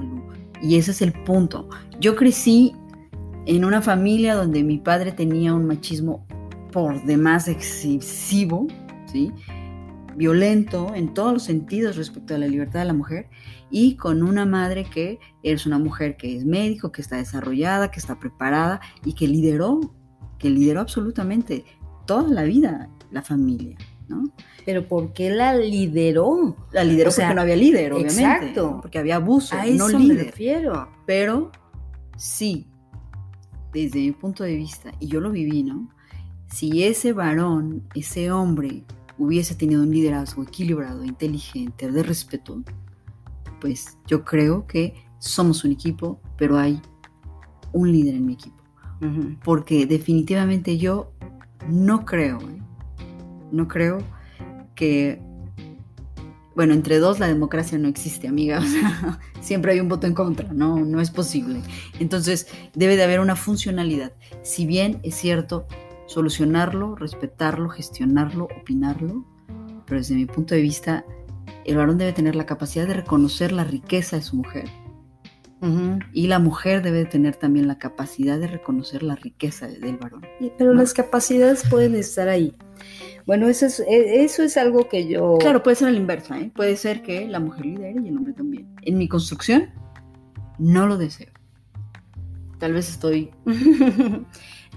Y 0.63 0.77
ese 0.77 0.91
es 0.91 1.03
el 1.03 1.13
punto. 1.13 1.69
Yo 2.01 2.17
crecí 2.17 2.75
en 3.47 3.65
una 3.65 3.81
familia 3.81 4.35
donde 4.35 4.63
mi 4.63 4.79
padre 4.79 5.13
tenía 5.13 5.55
un 5.55 5.67
machismo 5.67 6.27
por 6.73 7.03
demás 7.05 7.49
excesivo, 7.49 8.67
¿sí? 9.07 9.33
Violento 10.21 10.93
en 10.95 11.15
todos 11.15 11.33
los 11.33 11.45
sentidos 11.45 11.97
respecto 11.97 12.35
a 12.35 12.39
la 12.39 12.47
libertad 12.47 12.81
de 12.81 12.85
la 12.85 12.93
mujer 12.93 13.31
y 13.71 13.97
con 13.97 14.23
una 14.23 14.45
madre 14.45 14.85
que 14.85 15.19
es 15.43 15.65
una 15.65 15.79
mujer 15.79 16.19
que 16.19 16.37
es 16.37 16.45
médico, 16.45 16.93
que 16.93 17.01
está 17.01 17.17
desarrollada, 17.17 17.91
que 17.91 18.01
está 18.01 18.19
preparada 18.21 18.83
y 19.03 19.15
que 19.15 19.27
lideró, 19.27 19.81
que 20.39 20.51
lideró 20.51 20.81
absolutamente 20.81 21.65
toda 22.07 22.29
la 22.29 22.43
vida 22.43 22.91
la 23.11 23.23
familia, 23.23 23.79
¿no? 24.09 24.25
Pero 24.67 24.87
¿por 24.87 25.15
qué 25.15 25.31
la 25.31 25.55
lideró? 25.55 26.55
La 26.71 26.85
lideró 26.85 27.11
porque 27.11 27.35
no 27.35 27.41
había 27.41 27.57
líder, 27.57 27.95
obviamente. 27.95 28.23
Exacto. 28.23 28.79
Porque 28.83 28.99
había 28.99 29.17
abuso, 29.17 29.57
a 29.57 29.67
eso 29.67 29.89
no 29.89 29.99
líder. 29.99 30.17
Me 30.19 30.25
refiero. 30.25 30.89
Pero 31.07 31.51
sí, 32.19 32.67
desde 33.73 34.01
mi 34.01 34.13
punto 34.13 34.45
de 34.45 34.55
vista, 34.55 34.93
y 35.01 35.07
yo 35.07 35.21
lo 35.21 35.31
viví, 35.31 35.63
¿no? 35.63 35.89
Si 36.47 36.85
ese 36.85 37.15
varón, 37.15 37.89
ese 37.95 38.31
hombre, 38.31 38.85
hubiese 39.21 39.55
tenido 39.55 39.83
un 39.83 39.91
liderazgo 39.91 40.43
equilibrado, 40.43 41.05
inteligente, 41.05 41.91
de 41.93 42.03
respeto, 42.03 42.63
pues 43.61 43.99
yo 44.07 44.25
creo 44.25 44.67
que 44.67 44.95
somos 45.19 45.63
un 45.63 45.73
equipo, 45.73 46.19
pero 46.39 46.59
hay 46.59 46.81
un 47.73 47.93
líder 47.93 48.15
en 48.15 48.27
mi 48.27 48.33
equipo. 48.33 48.57
Porque 49.45 49.87
definitivamente 49.87 50.77
yo 50.77 51.13
no 51.69 52.05
creo, 52.05 52.39
¿eh? 52.41 52.63
no 53.51 53.69
creo 53.69 53.99
que, 54.75 55.23
bueno, 56.55 56.75
entre 56.75 56.99
dos 56.99 57.19
la 57.19 57.29
democracia 57.29 57.79
no 57.79 57.89
existe, 57.89 58.27
amiga. 58.27 58.63
siempre 59.41 59.73
hay 59.73 59.81
un 59.81 59.89
voto 59.89 60.07
en 60.07 60.15
contra, 60.15 60.53
no, 60.53 60.81
no 60.81 61.01
es 61.01 61.11
posible. 61.11 61.63
Entonces, 61.99 62.47
debe 62.75 62.97
de 62.97 63.05
haber 63.05 63.21
una 63.21 63.37
funcionalidad. 63.37 64.13
Si 64.43 64.67
bien 64.67 65.01
es 65.03 65.15
cierto, 65.15 65.67
solucionarlo, 66.11 66.97
respetarlo, 66.97 67.69
gestionarlo, 67.69 68.49
opinarlo, 68.61 69.25
pero 69.87 70.01
desde 70.01 70.17
mi 70.17 70.27
punto 70.27 70.57
de 70.57 70.61
vista, 70.61 71.05
el 71.65 71.77
varón 71.77 71.99
debe 71.99 72.13
tener 72.13 72.35
la 72.35 72.47
capacidad 72.47 72.87
de 72.87 72.95
reconocer 72.95 73.53
la 73.53 73.63
riqueza 73.63 74.17
de 74.17 74.23
su 74.23 74.37
mujer. 74.37 74.69
Y 76.15 76.27
la 76.27 76.39
mujer 76.39 76.83
debe 76.83 77.05
tener 77.05 77.37
también 77.37 77.69
la 77.69 77.77
capacidad 77.77 78.41
de 78.41 78.47
reconocer 78.47 79.03
la 79.03 79.15
riqueza 79.15 79.69
del 79.69 79.99
varón. 79.99 80.23
Pero 80.57 80.73
las 80.73 80.95
capacidades 80.95 81.65
pueden 81.69 81.95
estar 81.95 82.29
ahí. 82.29 82.57
Bueno, 83.27 83.47
eso 83.47 83.67
es, 83.67 83.79
e, 83.81 84.25
eso 84.25 84.43
es 84.43 84.57
algo 84.57 84.89
que 84.89 85.07
yo... 85.07 85.37
Claro, 85.39 85.63
puede 85.63 85.77
ser 85.77 85.89
a 85.89 85.91
la 85.91 85.99
inversa, 85.99 86.41
¿eh? 86.41 86.51
Puede 86.57 86.77
ser 86.77 87.03
que 87.03 87.29
la 87.29 87.41
mujer 87.41 87.67
lidere 87.67 88.01
y 88.03 88.09
el 88.09 88.17
hombre 88.17 88.33
también. 88.33 88.75
En 88.83 88.97
mi 88.97 89.07
construcción, 89.07 89.69
no 90.59 90.87
lo 90.87 90.97
deseo. 90.97 91.29
Tal 92.59 92.73
vez 92.73 92.89
estoy... 92.89 93.31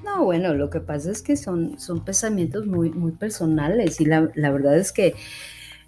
no, 0.04 0.26
bueno, 0.26 0.54
lo 0.54 0.70
que 0.70 0.80
pasa 0.80 1.12
es 1.12 1.22
que 1.22 1.38
son, 1.38 1.80
son 1.80 2.04
pensamientos 2.04 2.66
muy, 2.66 2.89
muy 2.89 3.12
personales 3.13 4.00
y 4.02 4.06
la, 4.06 4.22
verdad 4.36 4.78
es 4.78 4.92
que 4.92 5.16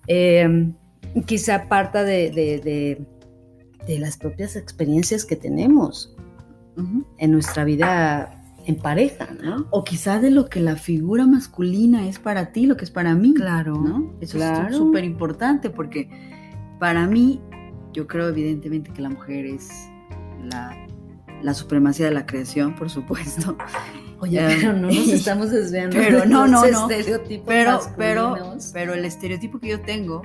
em, 0.07 0.73
quizá 1.25 1.67
parta 1.67 2.03
de, 2.03 3.05
las 3.87 4.17
propias 4.17 4.55
experiencias 4.55 5.25
que 5.25 5.35
tenemos 5.35 6.15
en 7.17 7.31
nuestra 7.31 7.63
vida 7.63 8.41
en 8.65 8.75
pareja, 8.77 9.27
¿no? 9.41 9.67
O 9.69 9.83
quizás 9.83 10.21
de 10.21 10.31
lo 10.31 10.49
que 10.49 10.59
la 10.59 10.75
figura 10.75 11.27
masculina 11.27 12.07
es 12.07 12.19
para 12.19 12.51
ti, 12.51 12.65
lo 12.65 12.77
que 12.77 12.85
es 12.85 12.91
para 12.91 13.13
mí. 13.13 13.33
Claro. 13.33 13.75
¿no? 13.75 14.13
Eso 14.21 14.39
es 14.39 14.75
súper 14.75 15.03
importante 15.03 15.69
porque 15.69 16.09
para 16.79 17.05
mí, 17.05 17.41
yo 17.93 18.07
creo 18.07 18.27
evidentemente 18.29 18.91
que 18.91 19.01
la 19.01 19.09
mujer 19.09 19.45
es 19.45 19.69
la, 20.43 21.53
supremacía 21.53 22.07
de 22.07 22.13
la 22.13 22.25
creación, 22.25 22.75
por 22.75 22.89
supuesto. 22.89 23.57
Oye, 24.19 24.39
pero 24.47 24.73
no 24.73 24.87
nos 24.87 25.07
estamos 25.07 25.51
desviando. 25.51 25.95
Pero 25.97 26.25
no, 26.25 26.47
no, 26.47 26.65
no. 26.65 26.89
Estereotipos 26.89 27.45
pero, 27.47 27.79
pero, 27.97 28.57
pero 28.73 28.93
el 28.93 29.05
estereotipo 29.05 29.59
que 29.59 29.69
yo 29.69 29.81
tengo, 29.81 30.21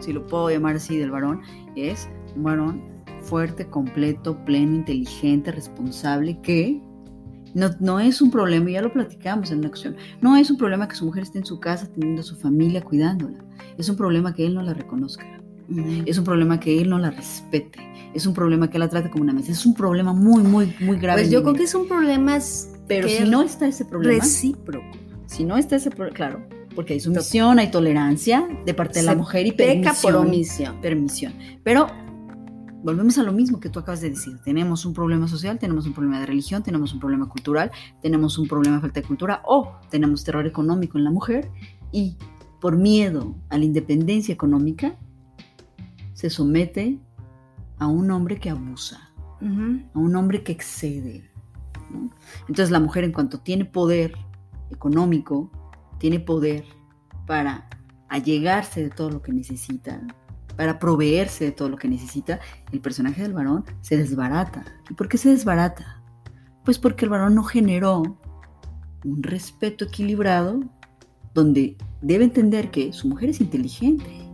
si 0.00 0.12
lo 0.12 0.26
puedo 0.26 0.50
llamar 0.50 0.76
así, 0.76 0.96
del 0.96 1.10
varón, 1.10 1.42
es 1.76 2.08
un 2.36 2.42
varón 2.42 2.82
fuerte, 3.22 3.66
completo, 3.66 4.36
pleno, 4.44 4.76
inteligente, 4.76 5.52
responsable, 5.52 6.40
que 6.42 6.80
no, 7.54 8.00
es 8.00 8.22
un 8.22 8.30
problema, 8.30 8.70
ya 8.70 8.82
lo 8.82 8.92
platicamos 8.92 9.50
en 9.50 9.58
una 9.58 9.68
acción, 9.68 9.96
no 10.20 10.36
es 10.36 10.50
un 10.50 10.56
problema 10.56 10.88
que 10.88 10.96
su 10.96 11.04
mujer 11.04 11.24
esté 11.24 11.38
en 11.38 11.44
su 11.44 11.60
casa 11.60 11.86
teniendo 11.86 12.22
a 12.22 12.24
su 12.24 12.34
familia 12.36 12.82
cuidándola, 12.82 13.38
es 13.76 13.88
un 13.88 13.96
problema 13.96 14.34
que 14.34 14.46
él 14.46 14.54
no 14.54 14.62
la 14.62 14.74
reconozca. 14.74 15.26
Es 16.04 16.18
un 16.18 16.24
problema 16.24 16.60
que 16.60 16.80
él 16.80 16.90
no 16.90 16.98
la 16.98 17.10
respete. 17.10 17.78
Es 18.12 18.26
un 18.26 18.34
problema 18.34 18.68
que 18.68 18.78
la 18.78 18.88
trate 18.88 19.08
como 19.08 19.22
una 19.22 19.32
mesa. 19.32 19.52
Es 19.52 19.64
un 19.64 19.74
problema 19.74 20.12
muy, 20.12 20.42
muy, 20.42 20.74
muy 20.80 20.98
grave. 20.98 21.22
Pues 21.22 21.30
yo 21.30 21.42
creo 21.42 21.54
que 21.54 21.62
es 21.62 21.74
un 21.74 21.88
problema. 21.88 22.36
Pero 22.88 23.08
si 23.08 23.24
no 23.24 23.42
está 23.42 23.66
ese 23.66 23.84
problema. 23.84 24.22
Recíproco. 24.22 24.86
Si 25.26 25.44
no 25.44 25.56
está 25.56 25.76
ese 25.76 25.90
problema, 25.90 26.14
claro, 26.14 26.46
porque 26.74 26.94
hay 26.94 27.00
sumisión, 27.00 27.58
hay 27.58 27.70
tolerancia 27.70 28.46
de 28.64 28.74
parte 28.74 29.00
de 29.00 29.06
la 29.06 29.14
mujer 29.14 29.46
y 29.46 29.52
permisión. 29.52 29.96
por 30.02 30.16
omisión. 30.16 30.80
Permisión. 30.80 31.32
Pero 31.62 31.86
volvemos 32.82 33.16
a 33.18 33.22
lo 33.22 33.32
mismo 33.32 33.60
que 33.60 33.68
tú 33.68 33.78
acabas 33.78 34.00
de 34.00 34.10
decir. 34.10 34.38
Tenemos 34.44 34.84
un 34.84 34.92
problema 34.92 35.28
social, 35.28 35.58
tenemos 35.58 35.86
un 35.86 35.92
problema 35.92 36.20
de 36.20 36.26
religión, 36.26 36.62
tenemos 36.62 36.92
un 36.92 37.00
problema 37.00 37.28
cultural, 37.28 37.70
tenemos 38.00 38.38
un 38.38 38.48
problema 38.48 38.76
de 38.76 38.82
falta 38.82 39.00
de 39.00 39.06
cultura 39.06 39.42
o 39.46 39.76
tenemos 39.90 40.24
terror 40.24 40.46
económico 40.46 40.98
en 40.98 41.04
la 41.04 41.10
mujer 41.10 41.50
y 41.92 42.16
por 42.60 42.76
miedo 42.76 43.34
a 43.48 43.58
la 43.58 43.64
independencia 43.64 44.32
económica 44.32 44.96
se 46.12 46.30
somete 46.30 46.98
a 47.78 47.86
un 47.86 48.10
hombre 48.10 48.38
que 48.38 48.50
abusa, 48.50 49.10
a 49.40 49.98
un 49.98 50.16
hombre 50.16 50.42
que 50.42 50.52
excede. 50.52 51.31
Entonces 52.40 52.70
la 52.70 52.80
mujer 52.80 53.04
en 53.04 53.12
cuanto 53.12 53.40
tiene 53.40 53.64
poder 53.64 54.14
económico, 54.70 55.50
tiene 55.98 56.20
poder 56.20 56.64
para 57.26 57.68
allegarse 58.08 58.82
de 58.82 58.90
todo 58.90 59.10
lo 59.10 59.22
que 59.22 59.32
necesita, 59.32 60.00
para 60.56 60.78
proveerse 60.78 61.46
de 61.46 61.52
todo 61.52 61.68
lo 61.68 61.76
que 61.76 61.88
necesita, 61.88 62.40
el 62.72 62.80
personaje 62.80 63.22
del 63.22 63.32
varón 63.32 63.64
se 63.80 63.96
desbarata. 63.96 64.64
¿Y 64.90 64.94
por 64.94 65.08
qué 65.08 65.18
se 65.18 65.30
desbarata? 65.30 66.02
Pues 66.64 66.78
porque 66.78 67.04
el 67.04 67.10
varón 67.10 67.34
no 67.34 67.42
generó 67.42 68.18
un 69.04 69.22
respeto 69.22 69.86
equilibrado 69.86 70.60
donde 71.34 71.76
debe 72.02 72.24
entender 72.24 72.70
que 72.70 72.92
su 72.92 73.08
mujer 73.08 73.30
es 73.30 73.40
inteligente, 73.40 74.28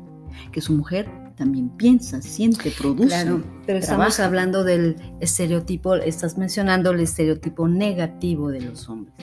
que 0.53 0.61
su 0.61 0.73
mujer 0.73 1.09
también 1.39 1.69
piensa, 1.71 2.21
siente, 2.21 2.73
produce. 2.73 3.09
Claro, 3.09 3.43
pero 3.65 3.79
estamos 3.79 4.19
hablando 4.19 4.65
del 4.65 4.97
estereotipo, 5.21 5.95
estás 5.95 6.37
mencionando 6.37 6.91
el 6.91 7.01
estereotipo 7.01 7.69
negativo 7.69 8.51
de 8.51 8.61
los 8.61 8.89
hombres. 8.89 9.15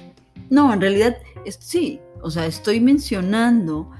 No, 0.49 0.73
en 0.73 0.79
realidad 0.79 1.17
sí, 1.59 1.99
o 2.21 2.31
sea, 2.31 2.45
estoy 2.45 2.79
mencionando 2.79 3.91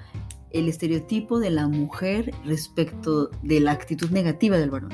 el 0.52 0.70
estereotipo 0.70 1.40
de 1.40 1.50
la 1.50 1.68
mujer 1.68 2.34
respecto 2.46 3.30
de 3.44 3.60
la 3.60 3.72
actitud 3.72 4.10
negativa 4.12 4.58
del 4.58 4.72
varón. 4.72 4.94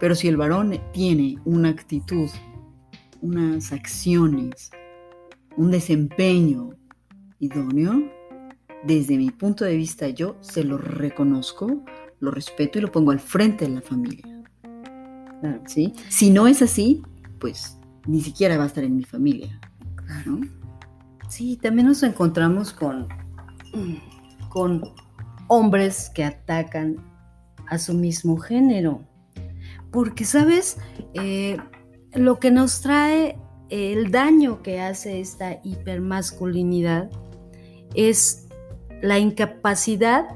Pero 0.00 0.14
si 0.14 0.26
el 0.28 0.38
varón 0.38 0.80
tiene 0.92 1.36
una 1.44 1.68
actitud, 1.68 2.30
unas 3.20 3.70
acciones, 3.72 4.70
un 5.58 5.70
desempeño 5.70 6.70
idóneo, 7.38 8.10
desde 8.82 9.18
mi 9.18 9.30
punto 9.30 9.66
de 9.66 9.76
vista 9.76 10.08
yo 10.08 10.38
se 10.40 10.64
lo 10.64 10.78
reconozco, 10.78 11.84
lo 12.20 12.30
respeto 12.30 12.78
y 12.78 12.82
lo 12.82 12.92
pongo 12.92 13.10
al 13.10 13.20
frente 13.20 13.66
de 13.66 13.74
la 13.74 13.82
familia. 13.82 14.24
¿Sí? 15.66 15.94
Si 16.08 16.30
no 16.30 16.46
es 16.46 16.62
así, 16.62 17.02
pues 17.38 17.78
ni 18.06 18.20
siquiera 18.20 18.58
va 18.58 18.64
a 18.64 18.66
estar 18.66 18.84
en 18.84 18.96
mi 18.96 19.04
familia. 19.04 19.58
Sí, 21.28 21.56
también 21.56 21.86
nos 21.86 22.02
encontramos 22.02 22.72
con 22.72 23.08
con 24.50 24.82
hombres 25.46 26.10
que 26.10 26.24
atacan 26.24 26.96
a 27.68 27.78
su 27.78 27.94
mismo 27.94 28.36
género. 28.36 29.02
Porque, 29.90 30.24
¿sabes? 30.24 30.76
Eh, 31.14 31.56
lo 32.12 32.38
que 32.38 32.50
nos 32.50 32.82
trae 32.82 33.38
el 33.70 34.10
daño 34.10 34.62
que 34.62 34.80
hace 34.80 35.20
esta 35.20 35.60
hipermasculinidad 35.64 37.10
es 37.94 38.48
la 39.00 39.18
incapacidad 39.18 40.26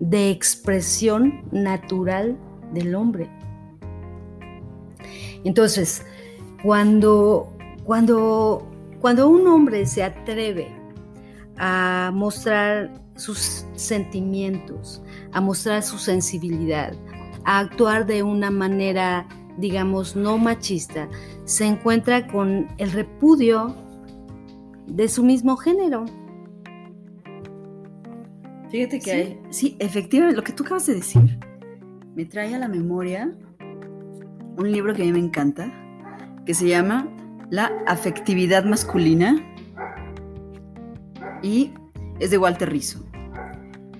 de 0.00 0.30
expresión 0.30 1.42
natural 1.52 2.36
del 2.72 2.94
hombre. 2.94 3.30
Entonces, 5.44 6.04
cuando, 6.62 7.52
cuando, 7.84 8.68
cuando 9.00 9.28
un 9.28 9.46
hombre 9.46 9.86
se 9.86 10.02
atreve 10.02 10.68
a 11.58 12.10
mostrar 12.12 12.92
sus 13.16 13.64
sentimientos, 13.76 15.02
a 15.32 15.40
mostrar 15.40 15.82
su 15.82 15.98
sensibilidad, 15.98 16.92
a 17.44 17.60
actuar 17.60 18.06
de 18.06 18.22
una 18.22 18.50
manera, 18.50 19.26
digamos, 19.56 20.16
no 20.16 20.38
machista, 20.38 21.08
se 21.44 21.64
encuentra 21.64 22.26
con 22.26 22.68
el 22.78 22.92
repudio 22.92 23.74
de 24.86 25.08
su 25.08 25.22
mismo 25.22 25.56
género. 25.56 26.04
Fíjate 28.76 29.00
que 29.00 29.10
hay, 29.10 29.40
sí, 29.48 29.74
efectivamente, 29.78 30.36
lo 30.36 30.44
que 30.44 30.52
tú 30.52 30.62
acabas 30.62 30.84
de 30.84 30.96
decir 30.96 31.38
me 32.14 32.26
trae 32.26 32.54
a 32.54 32.58
la 32.58 32.68
memoria 32.68 33.34
un 34.58 34.70
libro 34.70 34.92
que 34.92 35.00
a 35.00 35.06
mí 35.06 35.12
me 35.12 35.18
encanta, 35.18 35.72
que 36.44 36.52
se 36.52 36.68
llama 36.68 37.08
La 37.48 37.72
afectividad 37.86 38.66
masculina 38.66 39.42
y 41.42 41.72
es 42.20 42.30
de 42.30 42.36
Walter 42.36 42.70
Rizzo. 42.70 43.02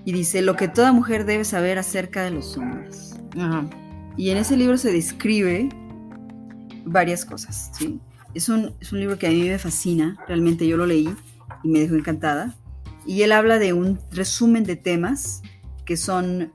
Y 0.04 0.12
dice, 0.12 0.42
lo 0.42 0.56
que 0.56 0.68
toda 0.68 0.92
mujer 0.92 1.24
debe 1.24 1.44
saber 1.44 1.78
acerca 1.78 2.22
de 2.22 2.32
los 2.32 2.58
hombres. 2.58 3.18
Y 4.18 4.28
en 4.28 4.36
ese 4.36 4.58
libro 4.58 4.76
se 4.76 4.92
describe 4.92 5.70
varias 6.84 7.24
cosas, 7.24 7.70
¿sí? 7.72 7.98
Es 8.34 8.50
un, 8.50 8.74
es 8.82 8.92
un 8.92 9.00
libro 9.00 9.18
que 9.18 9.26
a 9.26 9.30
mí 9.30 9.48
me 9.48 9.58
fascina, 9.58 10.18
realmente 10.28 10.66
yo 10.66 10.76
lo 10.76 10.84
leí 10.84 11.08
y 11.62 11.68
me 11.68 11.78
dejó 11.78 11.94
encantada. 11.94 12.54
Y 13.06 13.22
él 13.22 13.32
habla 13.32 13.58
de 13.58 13.72
un 13.72 13.98
resumen 14.10 14.64
de 14.64 14.76
temas 14.76 15.42
que 15.84 15.96
son 15.96 16.52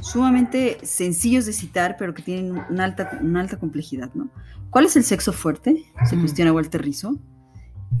sumamente 0.00 0.78
sencillos 0.82 1.46
de 1.46 1.52
citar, 1.52 1.96
pero 1.98 2.12
que 2.12 2.22
tienen 2.22 2.60
una 2.68 2.84
alta, 2.84 3.18
una 3.22 3.40
alta 3.40 3.58
complejidad, 3.58 4.10
¿no? 4.14 4.30
¿Cuál 4.70 4.86
es 4.86 4.96
el 4.96 5.04
sexo 5.04 5.32
fuerte? 5.32 5.84
Se 6.08 6.18
cuestiona 6.18 6.52
Walter 6.52 6.82
Rizzo. 6.82 7.18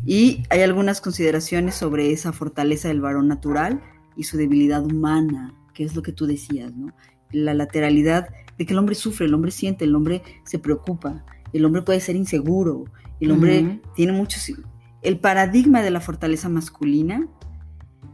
Y 0.04 0.42
hay 0.50 0.62
algunas 0.62 1.00
consideraciones 1.00 1.74
sobre 1.74 2.12
esa 2.12 2.32
fortaleza 2.32 2.88
del 2.88 3.00
varón 3.00 3.28
natural 3.28 3.80
y 4.16 4.24
su 4.24 4.36
debilidad 4.36 4.84
humana, 4.84 5.54
que 5.74 5.84
es 5.84 5.94
lo 5.94 6.02
que 6.02 6.12
tú 6.12 6.26
decías, 6.26 6.74
¿no? 6.74 6.92
La 7.30 7.54
lateralidad 7.54 8.28
de 8.58 8.66
que 8.66 8.72
el 8.72 8.78
hombre 8.78 8.94
sufre, 8.94 9.26
el 9.26 9.34
hombre 9.34 9.50
siente, 9.50 9.84
el 9.84 9.94
hombre 9.94 10.22
se 10.44 10.58
preocupa, 10.58 11.24
el 11.52 11.64
hombre 11.64 11.82
puede 11.82 12.00
ser 12.00 12.16
inseguro, 12.16 12.84
el 13.20 13.30
hombre 13.30 13.80
tiene 13.94 14.12
muchos... 14.12 14.50
El 15.02 15.18
paradigma 15.18 15.82
de 15.82 15.90
la 15.90 16.00
fortaleza 16.00 16.48
masculina, 16.48 17.28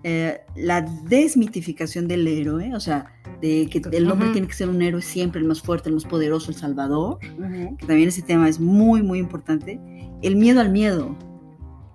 eh, 0.05 0.41
la 0.55 0.83
desmitificación 0.83 2.07
del 2.07 2.27
héroe, 2.27 2.75
o 2.75 2.81
sea, 2.81 3.13
de 3.41 3.69
que 3.69 3.83
el 3.97 4.11
hombre 4.11 4.31
tiene 4.31 4.47
que 4.47 4.55
ser 4.55 4.69
un 4.69 4.81
héroe 4.81 5.03
siempre, 5.03 5.41
el 5.41 5.47
más 5.47 5.61
fuerte, 5.61 5.89
el 5.89 5.95
más 5.95 6.05
poderoso, 6.05 6.51
el 6.51 6.57
salvador, 6.57 7.19
que 7.19 7.87
también 7.87 8.09
ese 8.09 8.23
tema 8.23 8.49
es 8.49 8.61
muy, 8.61 9.03
muy 9.03 9.19
importante. 9.19 9.81
El 10.23 10.37
miedo 10.37 10.61
al 10.61 10.71
miedo, 10.71 11.17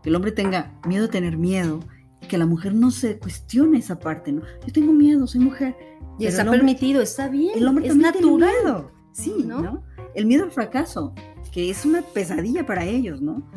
que 0.02 0.10
el 0.10 0.16
hombre 0.16 0.32
tenga 0.32 0.80
miedo 0.86 1.06
a 1.06 1.10
tener 1.10 1.38
miedo, 1.38 1.80
que 2.28 2.38
la 2.38 2.46
mujer 2.46 2.74
no 2.74 2.92
se 2.92 3.20
cuestione 3.20 3.78
esa 3.78 4.00
parte, 4.00 4.32
¿no? 4.32 4.42
Yo 4.66 4.74
tengo 4.74 4.92
miedo, 4.92 5.26
soy 5.28 5.42
mujer. 5.42 5.76
Y 6.20 6.26
está 6.26 6.50
permitido, 6.50 7.02
está 7.02 7.28
bien. 7.30 7.58
El 7.58 7.68
hombre 7.68 7.88
es 7.88 7.96
natural. 7.96 8.90
Sí, 9.12 9.34
¿no? 9.46 9.84
El 10.14 10.26
miedo 10.26 10.44
al 10.44 10.52
fracaso, 10.52 11.14
que 11.52 11.70
es 11.70 11.86
una 11.86 12.02
pesadilla 12.02 12.66
para 12.66 12.86
ellos, 12.86 13.22
¿no? 13.22 13.50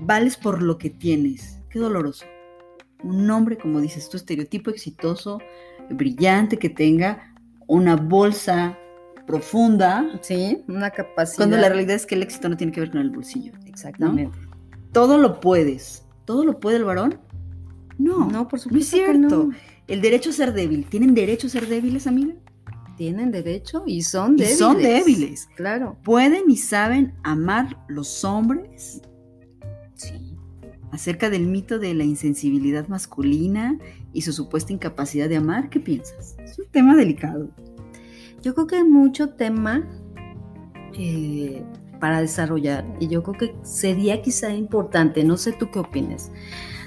Vales 0.00 0.36
por 0.36 0.62
lo 0.62 0.78
que 0.78 0.90
tienes. 0.90 1.60
Qué 1.68 1.78
doloroso. 1.78 2.24
Un 3.02 3.30
hombre, 3.30 3.56
como 3.56 3.80
dices 3.80 4.08
tu 4.08 4.16
estereotipo 4.16 4.70
exitoso, 4.70 5.40
brillante, 5.90 6.58
que 6.58 6.68
tenga 6.68 7.34
una 7.66 7.96
bolsa 7.96 8.78
profunda. 9.26 10.18
Sí, 10.22 10.62
una 10.68 10.90
capacidad. 10.90 11.36
Cuando 11.36 11.56
la 11.56 11.68
realidad 11.68 11.96
es 11.96 12.06
que 12.06 12.14
el 12.14 12.22
éxito 12.22 12.48
no 12.48 12.56
tiene 12.56 12.72
que 12.72 12.80
ver 12.80 12.90
con 12.90 13.00
el 13.00 13.10
bolsillo. 13.10 13.52
Exactamente 13.66 14.50
todo 14.92 15.18
lo 15.18 15.40
puedes. 15.40 16.04
¿Todo 16.24 16.44
lo 16.44 16.60
puede 16.60 16.76
el 16.76 16.84
varón? 16.84 17.18
No, 17.98 18.30
no, 18.30 18.48
por 18.48 18.60
supuesto. 18.60 18.96
No 18.96 19.02
es 19.02 19.04
cierto. 19.04 19.50
El 19.86 20.00
derecho 20.00 20.30
a 20.30 20.32
ser 20.32 20.52
débil. 20.52 20.86
¿Tienen 20.86 21.14
derecho 21.14 21.46
a 21.46 21.50
ser 21.50 21.66
débiles, 21.66 22.06
amiga? 22.06 22.34
Tienen 22.96 23.30
derecho 23.30 23.82
y 23.86 24.02
son 24.02 24.36
débiles. 24.36 24.58
son 24.58 24.78
débiles. 24.78 25.48
Claro. 25.56 25.98
¿Pueden 26.04 26.50
y 26.50 26.56
saben 26.56 27.14
amar 27.22 27.76
los 27.88 28.24
hombres? 28.24 29.02
Acerca 30.92 31.30
del 31.30 31.46
mito 31.46 31.78
de 31.78 31.94
la 31.94 32.04
insensibilidad 32.04 32.88
masculina 32.88 33.78
y 34.12 34.22
su 34.22 34.32
supuesta 34.32 34.72
incapacidad 34.72 35.28
de 35.28 35.36
amar, 35.36 35.70
¿qué 35.70 35.78
piensas? 35.78 36.36
Es 36.42 36.58
un 36.58 36.66
tema 36.66 36.96
delicado. 36.96 37.48
Yo 38.42 38.54
creo 38.54 38.66
que 38.66 38.76
hay 38.76 38.84
mucho 38.84 39.30
tema 39.30 39.86
eh, 40.94 41.62
para 42.00 42.20
desarrollar. 42.20 42.84
Y 42.98 43.08
yo 43.08 43.22
creo 43.22 43.38
que 43.38 43.54
sería 43.62 44.20
quizá 44.22 44.52
importante, 44.52 45.22
no 45.22 45.36
sé 45.36 45.52
tú 45.52 45.70
qué 45.70 45.78
opinas, 45.78 46.32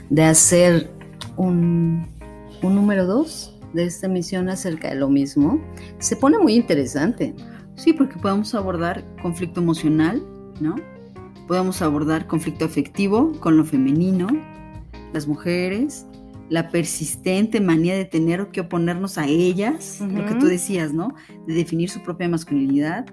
de 0.10 0.24
hacer 0.24 0.92
un, 1.38 2.08
un 2.62 2.76
número 2.76 3.06
dos 3.06 3.58
de 3.74 3.86
esta 3.86 4.08
emisión 4.08 4.50
acerca 4.50 4.90
de 4.90 4.96
lo 4.96 5.10
mismo. 5.10 5.62
Se 6.00 6.16
pone 6.16 6.38
muy 6.40 6.56
interesante. 6.56 7.34
Sí, 7.76 7.94
porque 7.94 8.20
podemos 8.20 8.54
abordar 8.54 9.04
conflicto 9.22 9.62
emocional, 9.62 10.24
¿no? 10.60 10.76
Podemos 11.48 11.82
abordar 11.82 12.28
conflicto 12.28 12.66
afectivo 12.66 13.32
con 13.40 13.58
lo 13.58 13.66
femenino, 13.66 14.28
las 15.14 15.28
mujeres. 15.28 16.06
la 16.50 16.70
persistente 16.70 17.62
manía 17.62 17.96
de 17.96 18.06
tener 18.06 18.48
que 18.50 18.62
oponernos 18.62 19.18
a 19.18 19.26
ellas, 19.28 20.00
lo 20.02 20.26
que 20.26 20.36
tú 20.36 20.46
decías, 20.46 20.94
¿no? 20.94 21.16
De 21.48 21.54
definir 21.56 21.90
su 21.90 22.04
propia 22.04 22.28
masculinidad, 22.30 23.06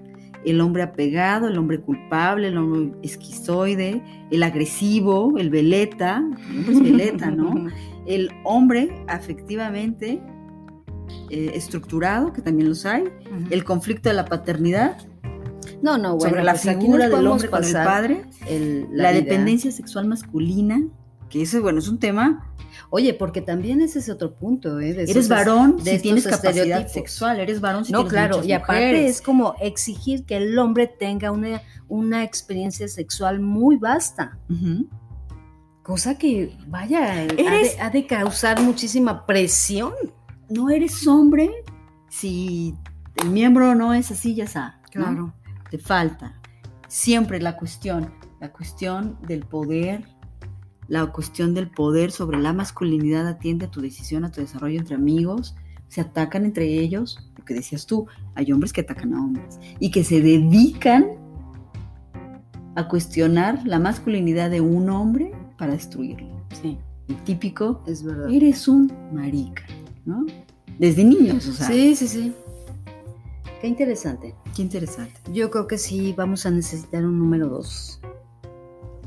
el 0.45 0.61
hombre 0.61 0.83
apegado, 0.83 1.49
el 1.49 1.57
hombre 1.57 1.81
culpable, 1.81 2.49
el 2.49 2.59
hombre 2.59 2.93
esquizoide, 3.03 4.03
el 4.31 4.43
agresivo, 4.43 5.39
el 5.39 5.49
veleta, 5.49 6.19
el 6.51 6.59
hombre 6.59 6.73
es 6.73 6.83
veleta, 6.83 7.31
¿no? 7.31 7.69
El 8.07 8.31
hombre 8.45 9.05
afectivamente 9.09 10.21
eh, 11.31 11.53
estructurado, 11.55 12.33
que 12.33 12.43
también 12.43 12.69
los 12.69 12.85
hay, 12.87 13.03
Ujú. 13.03 13.47
el 13.51 13.63
conflicto 13.63 14.09
de 14.09 14.15
la 14.17 14.25
paternidad, 14.25 14.97
no, 15.83 15.99
no, 15.99 16.17
bueno, 16.17 16.31
sobre 16.31 16.45
la 16.45 16.53
pues 16.53 16.63
figura 16.63 17.09
del 17.09 17.27
hombre 17.27 17.49
con 17.51 17.65
el 17.65 17.73
padre, 17.73 18.25
el- 18.47 18.87
la, 18.93 19.13
dependencia 19.13 19.71
sexual 19.73 20.07
masculina, 20.07 20.81
que 21.29 21.43
ese, 21.43 21.61
bueno, 21.61 21.79
es 21.79 21.89
un 21.89 21.99
tema. 21.99 22.47
Oye, 22.93 23.15
porque 23.15 23.41
también 23.41 23.81
ese 23.83 24.01
es 24.01 24.09
otro 24.09 24.35
punto, 24.35 24.81
¿eh? 24.81 24.93
De 24.93 25.03
Eres 25.05 25.11
esos- 25.11 25.29
varón 25.29 25.77
de 25.83 25.97
si 25.97 26.03
tienes 26.03 26.27
capacidad 26.27 26.87
sexual, 26.89 27.39
eres 27.39 27.61
varón 27.61 27.85
si 27.85 27.93
No, 27.93 27.99
tienes 28.01 28.13
claro, 28.13 28.45
y 28.45 28.53
aparte 28.53 28.87
mujeres. 28.87 29.11
es 29.17 29.23
como 29.23 29.55
exigir 29.61 30.25
que 30.25 30.37
el 30.39 30.59
hombre 30.59 30.87
tenga 30.89 31.31
una, 31.31 31.63
una 31.89 32.25
experiencia 32.25 32.89
sexual 32.89 33.41
muy 33.41 33.77
vasta, 33.77 34.39
cosa 35.83 36.19
que, 36.19 36.57
vaya, 36.69 37.13
ha 37.13 37.17
de, 37.27 37.77
ha 37.81 37.91
de 37.91 38.07
causar 38.07 38.61
muchísima 38.61 39.25
presión. 39.27 39.93
No 40.49 40.69
eres 40.71 41.07
hombre 41.07 41.51
si 42.09 42.75
el 43.23 43.31
miembro 43.31 43.75
no 43.75 43.95
es 43.95 44.11
así, 44.11 44.35
ya 44.35 44.45
está. 44.45 44.81
¿no? 44.95 45.33
Te 45.71 45.79
falta. 45.79 46.41
Siempre 46.89 47.41
la 47.41 47.57
cuestión, 47.57 48.11
la 48.41 48.53
cuestión 48.53 49.17
del 49.27 49.45
poder, 49.45 50.05
la 50.89 51.07
cuestión 51.07 51.55
del 51.55 51.71
poder 51.71 52.11
sobre 52.11 52.39
la 52.39 52.53
masculinidad 52.53 53.27
atiende 53.29 53.67
a 53.67 53.71
tu 53.71 53.81
decisión, 53.81 54.25
a 54.25 54.33
tu 54.33 54.41
desarrollo 54.41 54.79
entre 54.81 54.97
amigos, 54.97 55.55
se 55.89 56.01
atacan 56.01 56.45
entre 56.45 56.67
ellos, 56.67 57.31
lo 57.39 57.45
que 57.45 57.55
decías 57.55 57.87
tú, 57.87 58.07
hay 58.35 58.51
hombres 58.53 58.73
que 58.73 58.81
atacan 58.81 59.15
a 59.15 59.21
hombres 59.25 59.59
y 59.79 59.91
que 59.91 60.03
se 60.05 60.21
dedican 60.21 61.07
a 62.77 62.89
cuestionar 62.89 63.61
la 63.67 63.79
masculinidad 63.79 64.51
de 64.51 64.61
un 64.61 64.89
hombre 64.91 65.33
para 65.59 65.73
destruirlo. 65.73 66.29
Sí, 66.61 66.79
El 67.09 67.17
típico, 67.25 67.83
es 67.87 68.03
verdad. 68.03 68.31
eres 68.31 68.67
un 68.69 68.93
marica, 69.13 69.65
¿no? 70.05 70.27
Desde 70.79 71.05
niños, 71.05 71.47
o 71.49 71.53
sea, 71.53 71.67
Sí, 71.67 71.95
sí, 71.95 72.09
sí. 72.09 72.33
Qué 73.61 73.67
interesante. 73.67 74.35
qué 74.57 74.63
interesante. 74.63 75.15
Yo 75.33 75.51
creo 75.51 75.67
que 75.67 75.77
sí 75.77 76.15
vamos 76.17 76.47
a 76.47 76.51
necesitar 76.51 77.05
un 77.05 77.19
número 77.19 77.49
dos. 77.49 78.01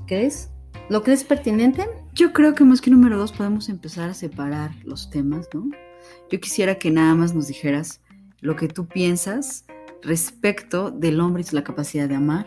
¿Crees? 0.06 0.52
¿Lo 0.90 1.02
crees 1.02 1.24
pertinente? 1.24 1.88
Yo 2.14 2.34
creo 2.34 2.54
que 2.54 2.64
más 2.64 2.82
que 2.82 2.92
número 2.92 3.18
dos 3.18 3.32
podemos 3.32 3.70
empezar 3.70 4.10
a 4.10 4.14
separar 4.14 4.72
los 4.84 5.10
temas, 5.10 5.48
¿no? 5.54 5.70
Yo 6.30 6.40
quisiera 6.40 6.76
que 6.76 6.92
nada 6.92 7.16
más 7.16 7.34
nos 7.34 7.48
dijeras 7.48 8.02
lo 8.42 8.56
que 8.56 8.68
tú 8.68 8.86
piensas 8.86 9.66
respecto 10.02 10.92
del 10.92 11.20
hombre 11.20 11.44
y 11.50 11.56
la 11.56 11.64
capacidad 11.64 12.08
de 12.08 12.16
amar 12.16 12.46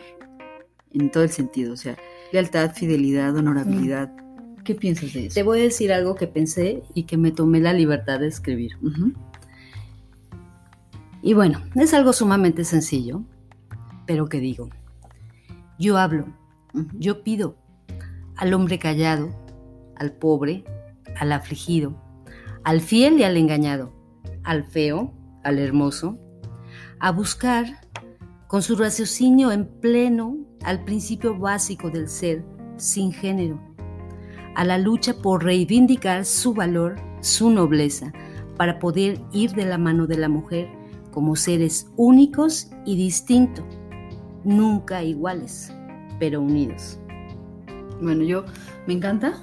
en 0.92 1.10
todo 1.10 1.24
el 1.24 1.30
sentido, 1.30 1.72
o 1.72 1.76
sea, 1.76 1.96
lealtad, 2.32 2.72
fidelidad, 2.74 3.34
honorabilidad. 3.34 4.12
¿Qué 4.64 4.74
piensas 4.74 5.12
de 5.12 5.26
eso? 5.26 5.34
Te 5.34 5.42
voy 5.42 5.60
a 5.60 5.62
decir 5.62 5.92
algo 5.92 6.14
que 6.14 6.26
pensé 6.26 6.82
y 6.94 7.04
que 7.04 7.16
me 7.16 7.32
tomé 7.32 7.60
la 7.60 7.72
libertad 7.72 8.20
de 8.20 8.28
escribir. 8.28 8.72
Ujú. 8.82 9.12
Y 11.22 11.34
bueno, 11.34 11.60
es 11.74 11.94
algo 11.94 12.12
sumamente 12.12 12.64
sencillo, 12.64 13.22
pero 14.06 14.26
que 14.26 14.38
digo. 14.38 14.68
Yo 15.78 15.98
hablo, 15.98 16.26
yo 16.94 17.22
pido 17.22 17.56
al 18.36 18.54
hombre 18.54 18.78
callado, 18.78 19.30
al 19.96 20.12
pobre, 20.12 20.64
al 21.18 21.32
afligido, 21.32 21.94
al 22.64 22.80
fiel 22.80 23.18
y 23.18 23.24
al 23.24 23.36
engañado, 23.36 23.92
al 24.44 24.64
feo, 24.64 25.12
al 25.42 25.58
hermoso, 25.58 26.18
a 27.00 27.10
buscar 27.12 27.66
con 28.46 28.62
su 28.62 28.76
raciocinio 28.76 29.52
en 29.52 29.66
pleno 29.66 30.36
al 30.64 30.84
principio 30.84 31.38
básico 31.38 31.90
del 31.90 32.08
ser 32.08 32.44
sin 32.76 33.12
género, 33.12 33.60
a 34.54 34.64
la 34.64 34.78
lucha 34.78 35.14
por 35.14 35.44
reivindicar 35.44 36.24
su 36.24 36.54
valor, 36.54 36.96
su 37.20 37.50
nobleza, 37.50 38.12
para 38.56 38.78
poder 38.78 39.20
ir 39.32 39.52
de 39.52 39.66
la 39.66 39.78
mano 39.78 40.06
de 40.06 40.16
la 40.16 40.28
mujer 40.28 40.75
como 41.16 41.34
seres 41.34 41.90
únicos 41.96 42.70
y 42.84 42.94
distintos, 42.94 43.64
nunca 44.44 45.02
iguales, 45.02 45.72
pero 46.18 46.42
unidos. 46.42 47.00
Bueno, 48.02 48.22
yo 48.22 48.44
me 48.86 48.92
encanta. 48.92 49.42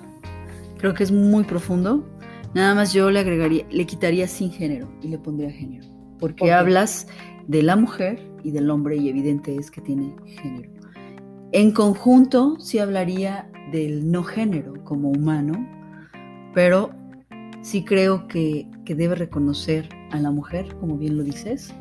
Creo 0.78 0.94
que 0.94 1.02
es 1.02 1.12
muy 1.12 1.44
profundo. 1.46 2.08
Nada 2.54 2.76
más 2.76 2.94
yo 2.94 3.10
le 3.10 3.22
agregaría, 3.22 3.66
le 3.72 3.88
quitaría 3.88 4.28
sin 4.28 4.52
género 4.52 4.88
y 5.02 5.08
le 5.08 5.18
pondría 5.18 5.50
género. 5.50 5.88
Porque 6.20 6.52
hablas 6.52 7.08
de 7.48 7.64
la 7.64 7.76
mujer 7.76 8.22
y 8.44 8.52
del 8.52 8.70
hombre 8.70 8.98
y 8.98 9.10
evidente 9.10 9.56
es 9.56 9.72
que 9.72 9.82
tiene 9.82 10.16
género. 10.28 10.70
En 11.54 11.72
conjunto 11.72 12.60
sí 12.60 12.78
hablaría 12.78 13.50
del 13.72 14.12
no 14.12 14.24
género 14.24 14.76
como 14.84 15.10
humano, 15.10 15.68
pero 16.54 16.92
sí 17.64 17.84
creo 17.84 18.28
que, 18.28 18.70
que 18.86 18.94
debe 18.94 19.16
reconocer 19.16 19.90
a 20.14 20.20
la 20.20 20.32
mujer, 20.32 20.76
como 20.80 20.98
bien 20.98 21.18
lo 21.18 21.24
dices, 21.24 21.74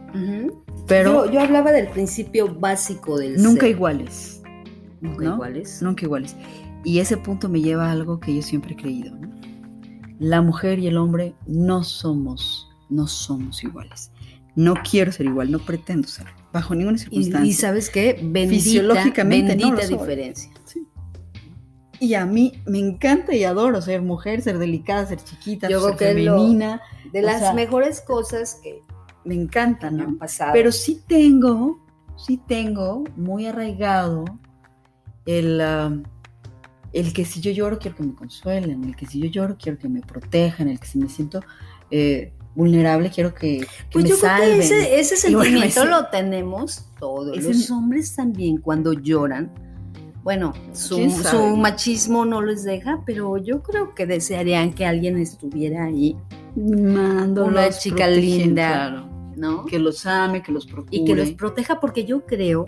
pero 0.87 1.27
yo, 1.27 1.33
yo 1.33 1.40
hablaba 1.40 1.71
del 1.71 1.88
principio 1.88 2.55
básico 2.55 3.18
del 3.18 3.40
nunca 3.42 3.62
ser. 3.62 3.71
iguales. 3.71 4.42
Nunca 5.01 5.25
¿no? 5.25 5.35
iguales. 5.35 5.83
nunca 5.83 6.05
iguales. 6.05 6.37
Y 6.85 6.99
ese 6.99 7.16
punto 7.16 7.49
me 7.49 7.61
lleva 7.61 7.88
a 7.88 7.92
algo 7.92 8.18
que 8.21 8.35
yo 8.35 8.42
siempre 8.42 8.73
he 8.73 8.77
creído. 8.77 9.14
¿no? 9.16 9.31
La 10.18 10.40
mujer 10.42 10.79
y 10.79 10.87
el 10.87 10.97
hombre 10.97 11.35
no 11.47 11.85
somos, 11.85 12.68
no 12.88 13.07
somos 13.07 13.62
iguales. 13.62 14.11
No 14.55 14.75
quiero 14.88 15.12
ser 15.12 15.27
igual, 15.27 15.51
no 15.51 15.59
pretendo 15.59 16.07
ser, 16.09 16.27
bajo 16.53 16.75
ninguna 16.75 16.99
circunstancia. 16.99 17.51
y 17.51 17.55
sabes 17.55 17.88
qué, 17.90 18.18
bendita, 18.23 18.62
Fisiológicamente 18.62 19.57
no 19.57 19.62
lo 19.62 19.68
bendita 19.71 19.87
soy. 19.88 19.99
diferencia. 19.99 20.51
Sí. 20.64 20.82
Y 22.03 22.15
a 22.15 22.27
mí 22.27 22.53
me 22.67 22.81
encanta 22.81 23.33
y 23.33 23.45
adoro 23.45 23.81
ser 23.81 24.03
mujer, 24.03 24.43
ser 24.43 24.59
delicada, 24.59 25.07
ser 25.07 25.23
chiquita, 25.23 25.69
Yo 25.69 25.81
ser 25.81 25.97
creo 25.97 26.15
que 26.15 26.21
lo- 26.25 26.37
femenina. 26.37 26.83
De 27.12 27.23
las 27.23 27.38
sea, 27.38 27.53
mejores 27.53 28.01
cosas 28.01 28.59
que 28.62 28.83
Me 29.25 29.35
encanta, 29.37 29.88
me 29.91 30.03
¿no? 30.05 30.19
pasado. 30.19 30.51
Pero 30.53 30.73
sí 30.73 31.01
tengo, 31.07 31.79
sí 32.17 32.41
tengo 32.49 33.05
muy 33.17 33.47
arraigado 33.47 34.25
el, 35.27 35.61
ah, 35.61 35.97
el 36.93 37.12
que 37.12 37.25
si 37.25 37.41
yo 37.41 37.53
lloro 37.53 37.79
quiero 37.79 37.97
que 37.97 38.03
me 38.03 38.15
consuelen, 38.17 38.83
el 38.83 38.97
que 38.97 39.07
si 39.07 39.21
yo 39.21 39.27
lloro 39.29 39.57
quiero 39.57 39.79
que 39.79 39.88
me 39.88 40.01
protejan, 40.01 40.67
el 40.69 40.81
que 40.81 40.87
si 40.88 40.99
me 40.99 41.09
siento 41.09 41.41
eh, 41.93 42.33
vulnerable 42.57 43.11
quiero 43.11 43.33
que, 43.33 43.59
que 43.61 43.67
Pues 43.93 44.05
me 44.05 44.11
yo 44.11 44.19
creo 44.19 44.29
salven. 44.31 44.59
que 44.59 44.65
ese, 44.65 44.99
ese 45.01 45.15
Y 45.31 45.35
bueno, 45.35 45.61
sentimiento 45.61 45.81
ese- 45.83 45.91
lo 45.91 46.07
tenemos 46.09 46.88
todos. 46.99 47.37
Los 47.41 47.71
hombres 47.71 48.17
también 48.17 48.57
cuando 48.57 48.93
lloran. 48.93 49.53
Bueno, 50.22 50.52
su, 50.72 51.11
su 51.11 51.56
machismo 51.56 52.24
no 52.24 52.42
les 52.42 52.62
deja, 52.62 53.02
pero 53.04 53.37
yo 53.38 53.62
creo 53.62 53.94
que 53.94 54.06
desearían 54.06 54.72
que 54.72 54.87
alguien 54.87 55.18
estuviera 55.18 55.85
ahí, 55.85 56.16
Mándolos, 56.54 57.50
Una 57.50 57.70
chica 57.70 58.06
linda. 58.08 58.68
claro. 58.72 59.08
¿no? 59.37 59.64
que 59.64 59.78
los 59.78 60.04
ame, 60.06 60.42
que 60.42 60.52
los 60.52 60.66
procure. 60.66 60.94
y 60.96 61.04
que 61.04 61.14
los 61.14 61.30
proteja 61.32 61.80
porque 61.80 62.04
yo 62.04 62.26
creo 62.26 62.66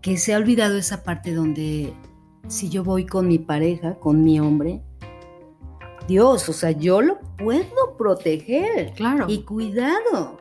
que 0.00 0.16
se 0.16 0.34
ha 0.34 0.38
olvidado 0.38 0.76
esa 0.78 1.04
parte 1.04 1.32
donde 1.34 1.92
si 2.48 2.68
yo 2.70 2.82
voy 2.82 3.06
con 3.06 3.28
mi 3.28 3.38
pareja, 3.38 3.94
con 4.00 4.24
mi 4.24 4.40
hombre, 4.40 4.82
Dios, 6.08 6.48
o 6.48 6.52
sea, 6.52 6.72
yo 6.72 7.00
lo 7.02 7.20
puedo 7.38 7.96
proteger 7.96 8.92
claro. 8.94 9.26
y 9.28 9.42
cuidado, 9.44 10.38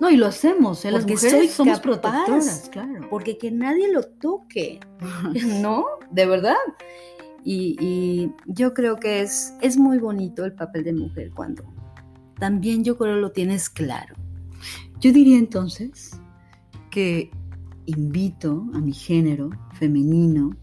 no, 0.00 0.10
y 0.10 0.16
lo 0.16 0.26
hacemos, 0.26 0.84
¿eh? 0.84 0.90
las 0.90 1.02
Porque 1.04 1.14
mujeres 1.14 1.52
somos 1.52 1.80
capaz. 1.80 2.00
protectoras, 2.00 2.68
claro. 2.70 2.97
Porque 3.10 3.38
que 3.38 3.50
nadie 3.50 3.92
lo 3.92 4.02
toque, 4.02 4.80
¿no? 5.62 5.84
De 6.10 6.26
verdad. 6.26 6.56
Y, 7.44 7.76
y 7.80 8.32
yo 8.46 8.74
creo 8.74 8.96
que 8.96 9.20
es, 9.20 9.54
es 9.62 9.76
muy 9.76 9.98
bonito 9.98 10.44
el 10.44 10.52
papel 10.52 10.84
de 10.84 10.92
mujer 10.92 11.30
cuando 11.34 11.64
también 12.38 12.84
yo 12.84 12.96
creo 12.96 13.16
lo 13.16 13.32
tienes 13.32 13.68
claro. 13.68 14.14
Yo 15.00 15.12
diría 15.12 15.38
entonces 15.38 16.20
que 16.90 17.30
invito 17.86 18.66
a 18.74 18.80
mi 18.80 18.92
género 18.92 19.50
femenino 19.74 20.56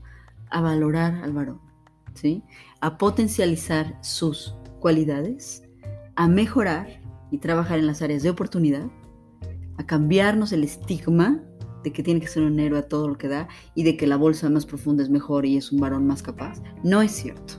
a 0.50 0.62
valorar 0.62 1.16
al 1.24 1.34
varón, 1.34 1.60
¿sí? 2.14 2.44
A 2.82 2.98
potencializar 2.98 3.98
sus 4.02 4.56
cualidades, 4.80 5.64
a 6.16 6.28
mejorar 6.28 7.02
y 7.32 7.40
trabajar 7.40 7.80
en 7.80 7.88
las 7.88 8.02
áreas 8.02 8.24
de 8.24 8.30
oportunidad, 8.30 8.88
a 9.78 9.86
cambiarnos 9.86 10.52
el 10.52 10.64
estigma 10.64 11.42
de 11.86 11.94
que 11.94 12.04
tiene 12.04 12.20
que 12.20 12.28
ser 12.28 12.44
un 12.44 12.60
héroe 12.60 12.80
a 12.80 12.88
todo 12.88 13.08
lo 13.08 13.18
que 13.18 13.28
da 13.28 13.48
y 13.76 13.84
de 13.84 13.96
que 13.96 14.08
la 14.08 14.18
bolsa 14.18 14.50
más 14.50 14.66
profunda 14.66 15.04
es 15.04 15.10
mejor 15.10 15.46
y 15.46 15.56
es 15.56 15.72
un 15.72 15.80
varón 15.80 16.06
más 16.08 16.24
capaz. 16.24 16.62
No 16.84 17.02
es 17.02 17.12
cierto. 17.12 17.54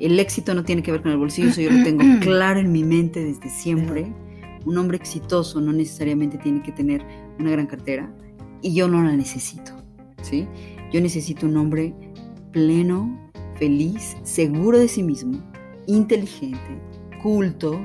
El 0.00 0.18
éxito 0.18 0.54
no 0.54 0.64
tiene 0.64 0.82
que 0.82 0.90
ver 0.90 1.02
con 1.02 1.12
el 1.12 1.18
bolsillo, 1.18 1.50
eso 1.50 1.60
yo 1.60 1.70
lo 1.70 1.84
tengo 1.84 2.02
claro 2.20 2.58
en 2.58 2.72
mi 2.72 2.82
mente 2.82 3.24
desde 3.24 3.48
siempre. 3.48 4.12
Un 4.66 4.76
hombre 4.76 4.96
exitoso 4.96 5.60
no 5.60 5.72
necesariamente 5.72 6.36
tiene 6.36 6.62
que 6.62 6.72
tener 6.72 7.06
una 7.38 7.52
gran 7.52 7.66
cartera 7.66 8.12
y 8.60 8.74
yo 8.74 8.88
no 8.88 9.02
la 9.04 9.14
necesito, 9.14 9.72
¿sí? 10.20 10.48
Yo 10.92 11.00
necesito 11.00 11.46
un 11.46 11.56
hombre 11.56 11.94
pleno, 12.50 13.30
feliz, 13.56 14.16
seguro 14.24 14.78
de 14.80 14.88
sí 14.88 15.04
mismo, 15.04 15.38
inteligente, 15.86 16.80
culto, 17.22 17.78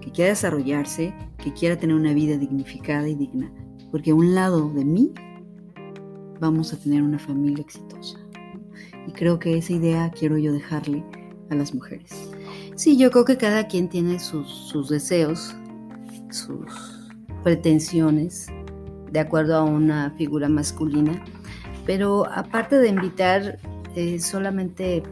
que 0.00 0.10
quiera 0.10 0.30
desarrollarse, 0.30 1.14
que 1.38 1.52
quiera 1.52 1.76
tener 1.76 1.94
una 1.94 2.12
vida 2.12 2.36
dignificada 2.38 3.08
y 3.08 3.14
digna. 3.14 3.52
Porque 3.92 4.10
a 4.10 4.14
un 4.16 4.34
lado 4.34 4.68
de 4.70 4.84
mí 4.84 5.12
vamos 6.40 6.72
a 6.72 6.76
tener 6.78 7.02
una 7.02 7.18
familia 7.20 7.62
exitosa. 7.62 8.18
Y 9.06 9.12
creo 9.12 9.38
que 9.38 9.56
esa 9.58 9.72
idea 9.74 10.10
quiero 10.10 10.36
yo 10.38 10.52
dejarle 10.52 11.04
a 11.50 11.54
las 11.54 11.72
mujeres. 11.74 12.30
Sí, 12.74 12.96
yo 12.96 13.10
creo 13.12 13.24
que 13.24 13.36
cada 13.36 13.68
quien 13.68 13.88
tiene 13.88 14.18
sus, 14.18 14.48
sus 14.48 14.88
deseos, 14.88 15.54
sus 16.30 17.10
pretensiones, 17.44 18.46
de 19.12 19.20
acuerdo 19.20 19.56
a 19.56 19.62
una 19.64 20.10
figura 20.16 20.48
masculina. 20.48 21.22
Pero 21.84 22.26
aparte 22.32 22.78
de 22.78 22.88
invitar 22.88 23.58
eh, 23.94 24.18
solamente 24.20 25.02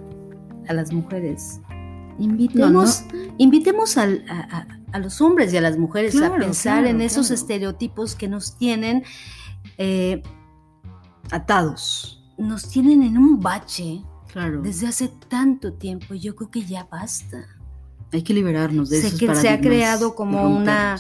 a 0.68 0.72
las 0.72 0.92
mujeres, 0.92 1.60
invitemos, 2.18 3.04
invitemos 3.38 3.96
al- 3.98 4.24
a, 4.28 4.40
a- 4.58 4.79
a 4.92 4.98
los 4.98 5.20
hombres 5.20 5.52
y 5.52 5.56
a 5.56 5.60
las 5.60 5.78
mujeres 5.78 6.12
Claro, 6.14 6.34
a 6.34 6.38
pensar 6.38 6.86
en 6.86 7.00
esos 7.00 7.28
claro. 7.28 7.34
estereotipos 7.40 8.14
que 8.14 8.28
nos 8.28 8.56
tienen, 8.56 9.04
eh, 9.78 10.22
Atados. 11.30 12.22
nos 12.38 12.68
tienen 12.68 13.02
en 13.02 13.18
un 13.18 13.40
bache 13.40 14.02
desde 14.62 14.86
hace 14.88 15.08
tanto 15.28 15.72
tiempo. 15.74 16.14
Yo 16.14 16.34
creo 16.36 16.50
que 16.50 16.62
ya 16.64 16.84
basta. 16.90 17.44
Hay 18.12 18.22
que 18.22 18.34
liberarnos 18.34 18.88
de 18.90 19.00
Sé 19.00 19.06
esos 19.08 19.20
que 19.20 19.34
se 19.34 19.48
ha 19.48 19.60
creado 19.60 20.14
como 20.14 20.42
una- 20.48 20.96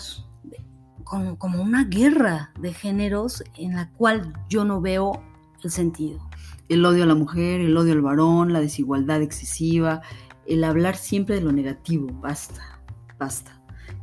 como, 1.04 1.36
como 1.38 1.60
una 1.62 1.84
guerra 1.84 2.52
de 2.60 2.72
géneros 2.72 3.42
en 3.56 3.74
la 3.74 3.90
cual 3.90 4.32
yo 4.48 4.64
no 4.64 4.80
veo 4.80 5.20
el 5.64 5.70
sentido. 5.70 6.20
El 6.68 6.84
odio 6.84 7.02
a 7.02 7.06
la 7.06 7.16
mujer, 7.16 7.60
el 7.60 7.76
odio 7.76 7.94
al 7.94 8.02
varón, 8.02 8.52
la 8.52 8.60
desigualdad 8.60 9.20
excesiva, 9.22 10.02
el 10.46 10.62
hablar 10.62 10.96
siempre 10.96 11.34
de 11.34 11.40
lo 11.40 11.50
negativo. 11.50 12.06
Basta, 12.20 12.80
basta. 13.18 13.59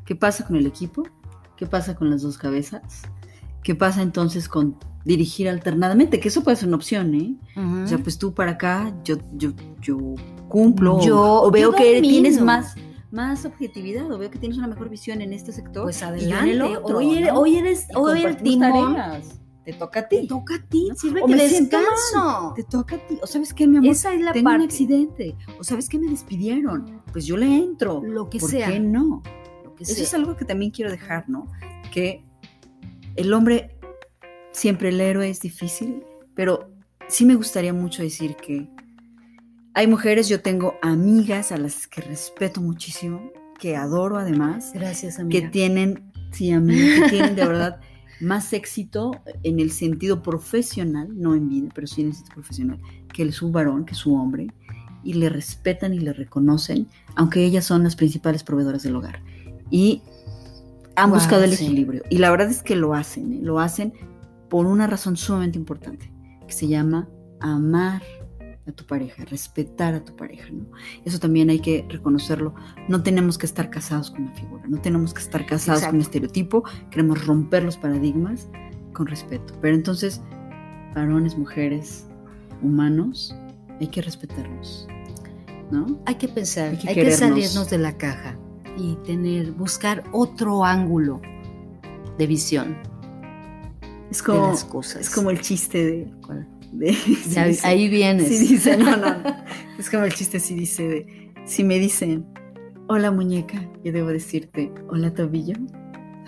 ¿Qué 0.08 0.16
pasa 0.16 0.46
con 0.48 0.56
el 0.56 0.66
equipo? 0.66 1.04
¿Qué 1.58 1.66
pasa 1.68 1.96
con 1.96 2.10
las 2.10 2.22
dos 2.24 2.38
cabezas? 2.38 3.04
¿Qué 3.62 3.76
pasa 3.76 4.02
entonces 4.02 4.48
con 4.48 4.78
dirigir 5.06 5.50
alternadamente? 5.50 6.20
Que 6.20 6.30
eso 6.30 6.44
puede 6.44 6.56
ser 6.58 6.68
una 6.70 6.78
opción, 6.78 7.14
¿eh? 7.14 7.36
O 7.84 7.86
sea, 7.88 7.98
pues 8.00 8.18
tú 8.18 8.34
para 8.34 8.52
acá, 8.52 8.96
yo, 9.04 9.18
yo, 9.34 9.52
yo 9.82 9.98
cumplo. 10.48 11.00
Yo- 11.02 11.42
o 11.44 11.52
veo 11.52 11.72
yo 11.72 11.78
que 11.78 12.00
tienes 12.02 12.42
más, 12.42 12.76
más 13.12 13.46
objetividad, 13.46 14.10
o 14.12 14.18
veo 14.18 14.32
que 14.32 14.40
tienes 14.40 14.58
una 14.58 14.68
mejor 14.68 14.90
visión 14.90 15.22
en 15.22 15.34
este 15.34 15.52
sector. 15.52 15.84
pues 15.84 15.98
y 15.98 16.02
yo 16.02 16.08
en 16.08 16.14
adelante. 16.14 16.52
el 16.54 16.62
otro, 16.62 16.98
hoy, 16.98 17.18
eres, 17.18 17.34
¿no? 17.34 17.40
hoy 17.42 17.56
eres, 17.58 17.88
hoy 17.96 18.22
compartimos 18.24 18.44
timón. 18.74 18.96
tareas. 18.96 19.42
Te 19.66 19.74
toca 19.74 20.00
a 20.00 20.08
Te 20.08 20.20
ti. 20.22 20.28
toca 20.28 20.56
a 20.56 20.60
ti, 20.70 20.86
¿no? 20.88 20.96
sirve 20.96 21.22
O 21.22 21.26
que 21.26 21.36
me 21.36 21.44
descanso. 21.44 22.54
Te 22.56 22.64
toca 22.64 22.96
a 22.96 23.00
ti. 23.06 23.20
O 23.22 23.28
sabes 23.28 23.54
qué, 23.54 23.68
mi 23.68 23.76
amor, 23.78 23.92
Esa 23.92 24.14
es 24.14 24.22
la 24.22 24.32
tengo 24.32 24.48
un 24.50 24.54
parte. 24.60 24.66
accidente. 24.66 25.36
O 25.60 25.64
sabes 25.66 25.90
qué 25.90 26.00
me 26.00 26.08
despidieron. 26.10 27.02
Pues 27.12 27.26
yo 27.26 27.36
le 27.36 27.54
entro. 27.58 28.02
Lo 28.02 28.30
que 28.30 28.40
¿Por 28.40 28.50
sea. 28.50 28.72
qué 28.72 28.80
no? 28.80 29.22
Eso 29.80 30.02
es 30.02 30.14
algo 30.14 30.36
que 30.36 30.46
también 30.46 30.72
quiero 30.72 30.92
dejar, 30.92 31.30
¿no? 31.30 31.52
Que 31.92 32.24
el 33.16 33.34
hombre, 33.34 33.76
siempre 34.52 34.90
el 34.90 35.02
héroe 35.02 35.30
es 35.30 35.40
difícil, 35.42 36.04
pero 36.36 36.72
sí 37.08 37.26
me 37.26 37.36
gustaría 37.36 37.74
mucho 37.74 38.04
decir 38.04 38.36
que 38.36 38.68
hay 39.74 39.86
mujeres, 39.86 40.28
yo 40.28 40.42
tengo 40.42 40.76
amigas 40.82 41.52
a 41.52 41.58
las 41.58 41.86
que 41.88 42.02
respeto 42.02 42.62
muchísimo, 42.62 43.32
que 43.60 43.76
adoro 43.76 44.18
además, 44.18 44.72
Gracias, 44.74 45.18
que 45.18 45.22
amiga. 45.22 45.52
tienen, 45.52 46.12
sí, 46.32 46.52
amigas, 46.52 47.02
que 47.02 47.10
tienen 47.10 47.36
de 47.36 47.46
verdad 47.46 47.80
más 48.20 48.54
éxito 48.54 49.12
en 49.44 49.60
el 49.60 49.72
sentido 49.72 50.24
profesional, 50.24 51.10
no 51.14 51.36
en 51.36 51.50
vida, 51.50 51.70
pero 51.76 51.86
sí 51.86 52.02
en 52.02 52.08
el 52.08 52.14
sentido 52.16 52.36
profesional, 52.36 52.80
que 53.14 53.22
el 53.22 53.34
su 53.34 53.52
varón, 53.52 53.86
que 53.86 53.94
su 53.94 54.16
hombre, 54.16 54.48
y 55.04 55.14
le 55.14 55.30
respetan 55.30 55.94
y 55.94 56.00
le 56.00 56.12
reconocen, 56.12 56.88
aunque 57.16 57.44
ellas 57.46 57.66
son 57.66 57.84
las 57.84 57.96
principales 57.96 58.44
proveedoras 58.44 58.84
del 58.84 58.96
hogar. 58.96 59.22
Y 59.70 60.02
han 60.96 61.10
Wow, 61.10 61.20
buscado 61.20 61.44
el 61.44 61.54
sí. 61.54 61.66
equilibrio. 61.66 62.04
Y 62.10 62.18
la 62.18 62.32
verdad 62.32 62.50
es 62.50 62.64
que 62.64 62.76
lo 62.76 62.94
hacen, 62.94 63.34
¿eh? 63.34 63.40
lo 63.42 63.60
hacen 63.60 63.94
por 64.50 64.66
una 64.66 64.88
razón 64.88 65.18
sumamente 65.18 65.58
importante, 65.58 66.12
que 66.48 66.54
se 66.54 66.68
llama 66.68 67.08
amar 67.40 68.02
a 68.68 68.72
tu 68.72 68.86
pareja, 68.86 69.24
respetar 69.26 69.94
a 69.94 70.04
tu 70.04 70.16
pareja, 70.16 70.50
¿no? 70.52 70.66
Eso 71.06 71.20
también 71.20 71.50
hay 71.50 71.60
que 71.60 71.86
reconocerlo. 71.90 72.54
No 72.90 73.02
tenemos 73.04 73.38
que 73.38 73.46
estar 73.46 73.70
casados 73.70 74.12
con 74.12 74.24
una 74.24 74.34
figura, 74.34 74.64
no 74.68 74.80
tenemos 74.82 75.14
que 75.14 75.22
estar 75.22 75.46
casados 75.46 75.84
con 75.84 75.96
un 75.96 76.02
estereotipo, 76.02 76.64
queremos 76.90 77.26
romper 77.26 77.64
los 77.64 77.78
paradigmas 77.78 78.50
con 78.94 79.08
respeto. 79.08 79.54
Pero 79.62 79.76
entonces, 79.76 80.22
varones, 80.96 81.38
mujeres, 81.38 82.08
humanos, 82.62 83.36
hay 83.80 83.88
que 83.88 84.02
respetarnos, 84.02 84.88
¿no? 85.72 86.00
Hay 86.06 86.16
que 86.16 86.28
pensar, 86.28 86.70
Hay 86.72 86.88
hay 86.88 86.96
que 86.96 87.04
que, 87.04 87.12
salirnos 87.12 87.70
de 87.70 87.78
la 87.78 87.98
caja 87.98 88.38
y 88.78 88.96
tener, 89.06 89.52
buscar 89.52 90.04
otro 90.12 90.64
ángulo 90.64 91.22
de 92.18 92.28
visión 92.28 92.78
Es 94.12 94.20
de 94.20 94.24
como, 94.26 94.48
las 94.48 94.64
cosas. 94.64 95.02
es 95.02 95.10
como 95.10 95.30
el 95.32 95.42
chiste 95.42 95.86
de... 95.86 96.14
Ya, 97.30 97.46
dice- 97.46 97.66
ahí 97.68 97.88
vienes. 97.90 98.28
sí 98.28 98.48
dice, 98.48 98.78
no, 98.78 98.96
no. 98.98 99.16
Es 99.80 99.90
como 99.90 100.04
el 100.04 100.14
chiste 100.14 100.40
sí 100.40 100.54
dice 100.56 100.88
de, 100.88 101.34
si 101.46 101.64
me 101.64 101.80
dicen, 101.80 102.26
hola 102.88 103.10
muñeca, 103.12 103.62
yo 103.84 103.92
debo 103.94 104.10
decirte, 104.10 104.72
hola 104.90 105.14
tobillo. 105.14 105.56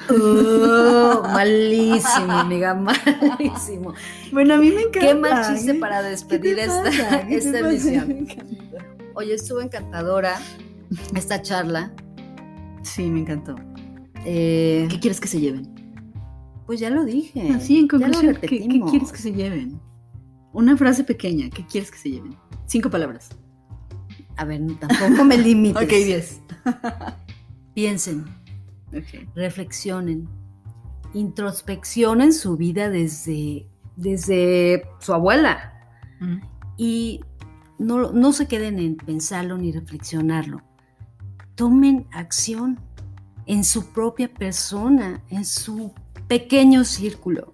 Oh, 0.10 1.22
malísimo, 1.34 2.32
amiga, 2.32 2.74
malísimo. 2.74 3.94
Bueno, 4.32 4.54
a 4.54 4.58
mí 4.58 4.70
me 4.72 4.82
encanta. 4.84 5.00
Qué 5.00 5.14
mal 5.14 5.54
chiste 5.56 5.74
para 5.76 6.02
¿Qué 6.02 6.10
despedir 6.10 6.58
esta, 6.60 7.20
esta 7.30 7.60
emisión. 7.60 8.28
Oye, 9.16 9.34
estuvo 9.34 9.60
encantadora 9.60 10.36
esta 11.16 11.42
charla. 11.42 11.92
Sí, 12.82 13.10
me 13.10 13.22
encantó. 13.22 13.56
Eh, 14.26 14.88
¿Qué 14.90 15.00
quieres 15.00 15.20
que 15.20 15.28
se 15.28 15.40
lleven? 15.40 15.76
pues 16.66 16.80
ya 16.80 16.92
lo 16.92 17.04
dije. 17.04 17.50
Así, 17.52 17.80
en 17.80 17.88
conclusión, 17.88 18.36
¿qué, 18.42 18.48
quieres 18.92 19.12
que 19.12 19.18
se 19.18 19.34
lleven? 19.34 19.80
Una 20.54 20.78
frase 20.78 21.04
pequeña, 21.04 21.50
¿qué 21.50 21.66
quieres 21.66 21.90
que 21.90 21.98
se 21.98 22.12
lleven? 22.12 22.36
Cinco 22.68 22.92
palabras. 22.92 23.30
A 24.38 24.46
ver, 24.46 24.62
tampoco 24.80 25.26
me 25.26 25.36
limites. 25.40 25.82
Ok, 25.82 25.90
diez. 25.90 26.42
Piensen, 27.74 28.26
Ok. 28.96 29.28
reflexionen, 29.36 30.30
introspeccionen 31.16 32.34
su 32.34 32.56
vida 32.56 32.90
desde, 32.90 33.68
desde 33.96 34.84
su 35.00 35.14
abuela 35.14 35.74
Mm. 36.20 36.38
y 36.78 37.22
no, 37.80 38.12
no 38.12 38.32
se 38.34 38.48
queden 38.48 38.78
en 38.78 38.96
pensarlo 38.98 39.58
ni 39.58 39.72
reflexionarlo. 39.72 40.62
Tomen 41.60 42.08
acción 42.14 42.80
en 43.46 43.66
su 43.66 43.92
propia 43.92 44.34
persona, 44.34 45.22
en 45.28 45.44
su 45.44 45.92
pequeño 46.30 46.86
círculo 46.86 47.52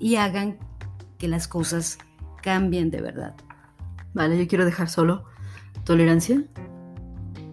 y 0.00 0.16
hagan 0.16 0.58
que 1.16 1.28
las 1.28 1.46
cosas 1.46 1.98
cambien 2.42 2.90
de 2.90 3.00
verdad. 3.00 3.36
Vale, 4.12 4.36
yo 4.36 4.48
quiero 4.48 4.64
dejar 4.64 4.88
solo 4.88 5.22
tolerancia, 5.84 6.42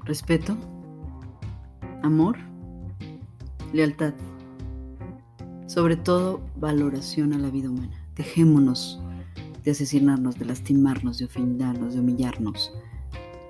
respeto, 0.06 0.58
amor, 2.02 2.40
lealtad. 3.74 4.16
Sobre 5.68 5.98
todo, 5.98 6.42
valoración 6.56 7.32
a 7.32 7.38
la 7.38 7.52
vida 7.52 7.70
humana. 7.70 8.08
Dejémonos 8.16 9.00
de 9.64 9.70
asesinarnos, 9.70 10.40
de 10.40 10.46
lastimarnos, 10.46 11.20
de 11.20 11.26
ofendernos, 11.26 11.94
de 11.94 12.00
humillarnos. 12.00 12.74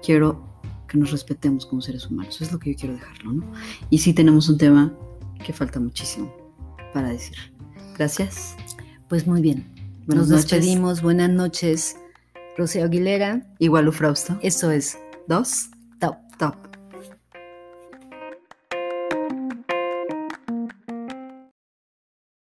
Quiero 0.03 0.52
que 0.93 0.99
nos 0.99 1.11
respetemos 1.11 1.65
como 1.65 1.81
seres 1.81 2.05
humanos. 2.05 2.35
Eso 2.35 2.43
es 2.43 2.51
lo 2.51 2.59
que 2.59 2.71
yo 2.71 2.77
quiero 2.79 2.93
dejarlo, 2.93 3.33
¿no? 3.33 3.51
Y 3.89 3.97
sí 3.97 4.13
tenemos 4.13 4.47
un 4.47 4.59
tema 4.59 4.93
que 5.43 5.51
falta 5.51 5.79
muchísimo 5.79 6.31
para 6.93 7.09
decir. 7.09 7.35
Gracias. 7.97 8.55
Pues 9.09 9.25
muy 9.25 9.41
bien, 9.41 9.65
Buenas 10.05 10.27
nos 10.27 10.29
noches. 10.29 10.51
despedimos. 10.51 11.01
Buenas 11.01 11.31
noches, 11.31 11.97
Rocío 12.55 12.83
Aguilera. 12.85 13.41
Igual 13.57 13.91
Frausto. 13.91 14.37
Eso 14.43 14.69
es 14.69 14.99
Dos. 15.27 15.69